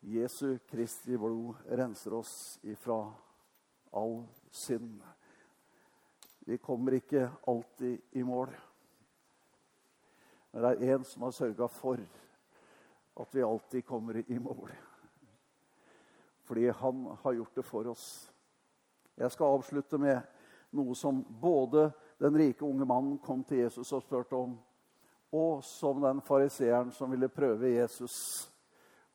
Jesu 0.00 0.58
Kristi 0.66 1.18
blod 1.18 1.54
renser 1.70 2.18
oss 2.18 2.58
ifra 2.62 3.00
all 3.94 4.24
synd. 4.50 5.02
Vi 6.38 6.58
kommer 6.58 6.98
ikke 6.98 7.28
alltid 7.46 8.00
i 8.18 8.22
mål. 8.22 8.50
Men 10.50 10.64
det 10.64 10.88
er 10.88 10.96
en 10.96 11.04
som 11.06 11.22
har 11.22 11.38
sørga 11.38 11.68
for 11.70 12.02
at 13.18 13.34
vi 13.34 13.42
alltid 13.42 13.86
kommer 13.86 14.22
i 14.30 14.38
mål. 14.38 14.70
Fordi 16.48 16.68
han 16.70 17.16
har 17.22 17.32
gjort 17.32 17.54
det 17.54 17.62
for 17.62 17.86
oss. 17.86 18.32
Jeg 19.18 19.30
skal 19.34 19.58
avslutte 19.58 19.98
med 19.98 20.20
noe 20.78 20.94
som 20.96 21.20
både 21.40 21.88
den 22.20 22.36
rike 22.38 22.64
unge 22.64 22.86
mannen 22.86 23.18
kom 23.22 23.42
til 23.44 23.64
Jesus 23.64 23.92
og 23.92 24.04
spurte 24.04 24.36
om, 24.38 24.54
og 25.34 25.64
som 25.64 26.00
den 26.02 26.22
fariseeren 26.24 26.92
som 26.94 27.10
ville 27.12 27.28
prøve 27.28 27.74
Jesus, 27.74 28.48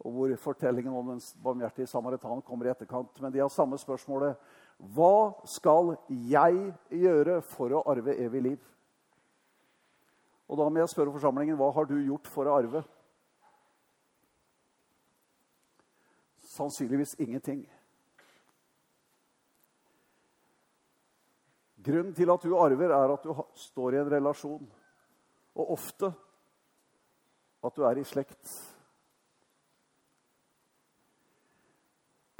og 0.03 0.11
hvor 0.13 0.35
fortellingen 0.37 0.93
om 0.93 1.13
den 1.13 1.21
barmhjertige 1.43 1.87
samaritan 1.87 2.41
kommer 2.45 2.67
i 2.67 2.73
etterkant. 2.73 3.21
Men 3.21 3.31
de 3.31 3.39
har 3.39 3.49
samme 3.49 3.77
spørsmålet. 3.79 4.35
Hva 4.77 5.31
skal 5.47 5.93
jeg 6.09 6.73
gjøre 6.91 7.39
for 7.47 7.71
å 7.71 7.83
arve 7.87 8.17
evig 8.19 8.41
liv? 8.49 8.69
Og 10.49 10.59
da 10.59 10.67
må 10.67 10.81
jeg 10.81 10.91
spørre 10.91 11.13
forsamlingen 11.15 11.57
hva 11.57 11.71
har 11.73 11.87
du 11.87 11.95
gjort 12.01 12.27
for 12.29 12.49
å 12.49 12.57
arve? 12.59 12.83
Sannsynligvis 16.53 17.15
ingenting. 17.19 17.63
Grunnen 21.83 22.13
til 22.13 22.29
at 22.29 22.43
du 22.43 22.53
arver, 22.57 22.93
er 22.93 23.13
at 23.13 23.23
du 23.23 23.33
står 23.57 23.95
i 23.95 24.01
en 24.03 24.11
relasjon. 24.11 24.67
Og 25.55 25.71
ofte 25.73 26.11
at 27.63 27.75
du 27.75 27.83
er 27.87 27.97
i 27.97 28.05
slekt. 28.05 28.53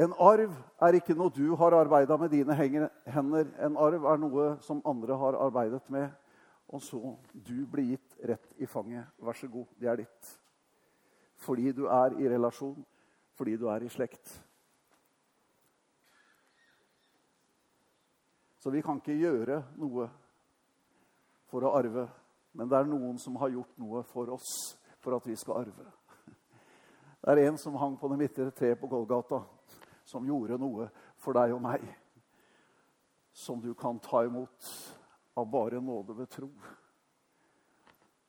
En 0.04 0.14
arv 0.20 0.54
er 0.82 0.98
ikke 0.98 1.16
noe 1.18 1.34
du 1.34 1.56
har 1.58 1.76
arbeida 1.78 2.18
med 2.18 2.34
dine 2.34 2.56
hender. 2.56 3.50
En 3.66 3.78
arv 3.78 4.08
er 4.14 4.22
noe 4.22 4.48
som 4.62 4.82
andre 4.86 5.18
har 5.18 5.42
arbeidet 5.42 5.84
med. 5.90 6.10
Og 6.70 6.82
så 6.82 7.02
du 7.34 7.66
blir 7.70 7.96
gitt 7.96 8.18
rett 8.30 8.62
i 8.62 8.70
fanget. 8.70 9.10
Vær 9.18 9.38
så 9.38 9.50
god, 9.50 9.68
det 9.80 9.90
er 9.90 10.02
ditt. 10.06 10.34
Fordi 11.44 11.72
du 11.74 11.86
er 11.90 12.18
i 12.22 12.30
relasjon 12.30 12.82
fordi 13.34 13.58
du 13.58 13.68
er 13.70 13.84
i 13.84 13.90
slekt. 13.92 14.34
Så 18.64 18.72
vi 18.72 18.82
kan 18.82 19.02
ikke 19.02 19.18
gjøre 19.20 19.58
noe 19.76 20.08
for 21.52 21.66
å 21.68 21.74
arve. 21.76 22.06
Men 22.54 22.70
det 22.70 22.78
er 22.78 22.88
noen 22.88 23.18
som 23.20 23.36
har 23.42 23.52
gjort 23.52 23.76
noe 23.82 24.04
for 24.08 24.30
oss 24.32 24.54
for 25.04 25.18
at 25.18 25.26
vi 25.28 25.36
skal 25.36 25.66
arve. 25.66 25.90
Det 27.24 27.34
er 27.34 27.48
en 27.48 27.58
som 27.60 27.76
hang 27.80 27.98
på 28.00 28.08
det 28.12 28.20
midtre 28.20 28.50
treet 28.56 28.80
på 28.80 28.88
Golgata, 28.92 29.42
som 30.06 30.26
gjorde 30.28 30.60
noe 30.62 30.90
for 31.24 31.36
deg 31.36 31.56
og 31.56 31.62
meg. 31.64 31.84
Som 33.34 33.60
du 33.64 33.74
kan 33.76 34.00
ta 34.04 34.24
imot 34.28 34.72
av 35.36 35.50
bare 35.50 35.82
nåde 35.82 36.16
ved 36.18 36.32
tro. 36.32 36.50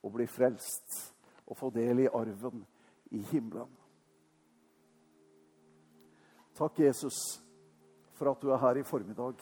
Og 0.03 0.13
bli 0.15 0.27
frelst 0.27 0.99
og 1.45 1.57
få 1.59 1.69
del 1.75 2.05
i 2.05 2.11
arven 2.11 2.63
i 3.13 3.21
himmelen. 3.31 3.71
Takk, 6.55 6.79
Jesus, 6.79 7.19
for 8.15 8.31
at 8.31 8.41
du 8.41 8.51
er 8.53 8.61
her 8.61 8.79
i 8.79 8.83
formiddag. 8.87 9.39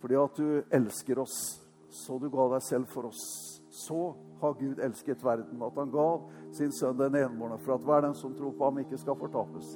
Fordi 0.00 0.16
at 0.18 0.38
du 0.38 0.62
elsker 0.70 1.18
oss 1.22 1.60
så 1.90 2.18
du 2.18 2.28
ga 2.30 2.46
deg 2.54 2.62
selv 2.62 2.88
for 2.90 3.10
oss. 3.10 3.22
Så 3.70 4.14
har 4.40 4.54
Gud 4.58 4.78
elsket 4.78 5.24
verden, 5.24 5.62
at 5.62 5.78
han 5.78 5.90
gav 5.90 6.28
sin 6.54 6.72
sønn 6.72 6.98
den 6.98 7.16
enbårne, 7.18 7.58
for 7.58 7.74
at 7.74 7.86
hver 7.86 8.04
den 8.06 8.14
som 8.14 8.34
tror 8.34 8.54
på 8.56 8.68
ham, 8.68 8.78
ikke 8.82 8.98
skal 8.98 9.18
fortapes, 9.18 9.74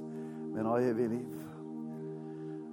men 0.54 0.68
ha 0.70 0.78
evig 0.82 1.08
liv. 1.10 1.34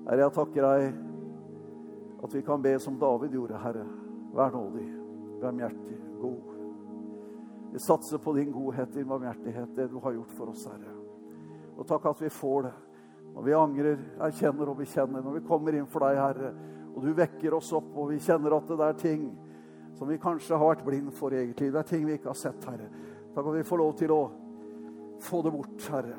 Herre, 0.05 0.21
jeg 0.23 0.36
takker 0.38 0.67
deg 0.67 2.21
at 2.21 2.38
vi 2.38 2.43
kan 2.45 2.62
be 2.62 2.75
som 2.79 2.99
David 3.01 3.34
gjorde, 3.38 3.60
Herre. 3.62 3.86
Vær 4.34 4.53
nådig, 4.53 4.88
barmhjertig, 5.41 5.97
god. 6.21 6.47
Vi 7.71 7.81
satser 7.81 8.21
på 8.21 8.34
din 8.38 8.51
godhet, 8.53 8.93
din 8.93 9.07
barmhjertighet, 9.07 9.75
det 9.75 9.89
du 9.91 9.99
har 9.99 10.15
gjort 10.15 10.38
for 10.38 10.53
oss, 10.53 10.65
Herre. 10.69 10.95
Og 11.77 11.88
takk 11.89 12.05
at 12.12 12.21
vi 12.21 12.29
får 12.29 12.67
det. 12.67 12.73
Når 13.31 13.45
vi 13.45 13.55
angrer, 13.55 14.01
erkjenner 14.27 14.69
og 14.71 14.81
bekjenner, 14.81 15.23
når 15.23 15.37
vi 15.39 15.45
kommer 15.47 15.75
inn 15.77 15.87
for 15.89 16.03
deg, 16.03 16.19
Herre, 16.19 16.51
og 16.91 17.05
du 17.05 17.13
vekker 17.15 17.55
oss 17.55 17.71
opp, 17.77 17.93
og 17.95 18.11
vi 18.11 18.19
kjenner 18.23 18.57
at 18.57 18.67
det 18.67 18.87
er 18.87 18.99
ting 18.99 19.29
som 19.95 20.09
vi 20.09 20.19
kanskje 20.19 20.57
har 20.57 20.73
vært 20.73 20.83
blind 20.85 21.11
for 21.15 21.33
egentlig. 21.35 21.71
Det 21.71 21.79
er 21.79 21.87
ting 21.87 22.03
vi 22.07 22.17
ikke 22.17 22.31
har 22.33 22.39
sett, 22.39 22.67
Herre. 22.67 22.89
Takk 23.31 23.47
at 23.47 23.55
vi 23.55 23.67
får 23.67 23.79
lov 23.79 23.95
til 23.99 24.13
å 24.15 24.21
få 25.21 25.41
det 25.45 25.53
bort, 25.55 25.87
Herre. 25.93 26.17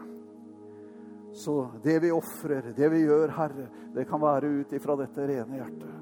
Så 1.33 1.57
det 1.83 1.99
vi 2.05 2.13
ofrer, 2.13 2.73
det 2.77 2.89
vi 2.93 3.05
gjør, 3.05 3.33
Herre, 3.37 3.67
det 3.95 4.05
kan 4.09 4.21
være 4.23 4.53
ut 4.61 4.73
ifra 4.77 4.97
dette 5.01 5.27
rene 5.29 5.59
hjertet. 5.61 5.99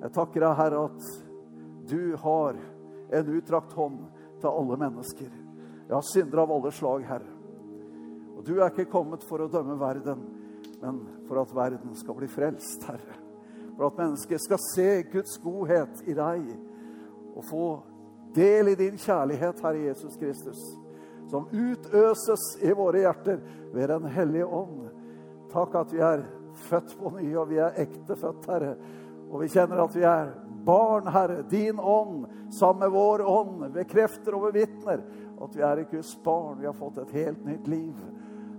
Jeg 0.00 0.14
takker 0.16 0.46
deg, 0.46 0.56
Herre, 0.58 0.84
at 0.88 1.90
du 1.90 2.16
har 2.22 2.58
en 3.18 3.34
utdrakt 3.36 3.74
hånd 3.76 4.00
til 4.40 4.48
alle 4.50 4.78
mennesker. 4.80 5.30
Ja, 5.90 6.00
syndere 6.06 6.46
av 6.46 6.54
alle 6.54 6.72
slag, 6.74 7.04
Herre. 7.08 7.29
Og 8.40 8.46
du 8.46 8.54
er 8.56 8.72
ikke 8.72 8.88
kommet 8.88 9.24
for 9.28 9.44
å 9.44 9.50
dømme 9.52 9.76
verden, 9.80 10.24
men 10.80 11.02
for 11.28 11.42
at 11.42 11.52
verden 11.52 11.92
skal 11.98 12.16
bli 12.16 12.30
frelst, 12.32 12.88
Herre 12.88 13.20
for 13.80 13.86
at 13.86 13.96
mennesket 13.96 14.42
skal 14.44 14.58
se 14.60 15.02
Guds 15.08 15.38
godhet 15.40 16.02
i 16.04 16.12
deg 16.12 16.48
og 17.32 17.44
få 17.48 17.68
del 18.36 18.68
i 18.68 18.74
din 18.76 18.98
kjærlighet, 19.00 19.62
Herre 19.64 19.86
Jesus 19.86 20.18
Kristus, 20.20 20.60
som 21.30 21.46
utøses 21.48 22.44
i 22.60 22.74
våre 22.76 23.00
hjerter 23.06 23.40
ved 23.72 23.88
Den 23.88 24.04
hellige 24.12 24.44
ånd. 24.44 24.90
Takk 25.48 25.78
at 25.80 25.94
vi 25.96 26.02
er 26.04 26.26
født 26.68 26.92
på 27.00 27.14
ny, 27.14 27.30
og 27.40 27.48
vi 27.54 27.62
er 27.64 27.80
ekte 27.80 28.18
født, 28.20 28.50
Herre. 28.52 28.74
Og 29.30 29.46
vi 29.46 29.48
kjenner 29.48 29.80
at 29.86 29.96
vi 29.96 30.04
er 30.04 30.34
barn, 30.68 31.08
Herre. 31.08 31.40
Din 31.48 31.80
ånd 31.80 32.26
sammen 32.52 32.84
med 32.84 32.92
vår 32.92 33.24
ånd 33.24 33.64
bekrefter 33.80 34.36
og 34.36 34.50
bevitner 34.50 35.00
at 35.40 35.56
vi 35.56 35.64
er 35.64 35.82
i 35.82 35.86
Guds 35.90 36.14
barn. 36.24 36.58
Vi 36.60 36.68
har 36.68 36.76
fått 36.76 36.98
et 36.98 37.14
helt 37.20 37.44
nytt 37.46 37.68
liv. 37.70 37.94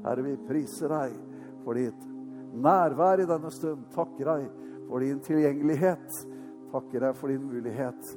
Herre, 0.05 0.25
vi 0.25 0.37
priser 0.47 0.89
deg 0.91 1.17
for 1.65 1.77
ditt 1.77 2.07
nærvær 2.51 3.21
i 3.21 3.29
denne 3.29 3.51
stund. 3.53 3.85
Takker 3.95 4.33
deg 4.33 4.47
for 4.87 5.03
din 5.03 5.21
tilgjengelighet. 5.23 6.23
Takker 6.71 7.07
deg 7.07 7.19
for 7.19 7.31
din 7.31 7.45
mulighet 7.45 8.15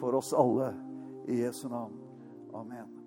for 0.00 0.18
oss 0.18 0.34
alle. 0.36 0.74
I 1.26 1.40
Jesu 1.42 1.66
navn. 1.68 1.96
Amen. 2.54 3.05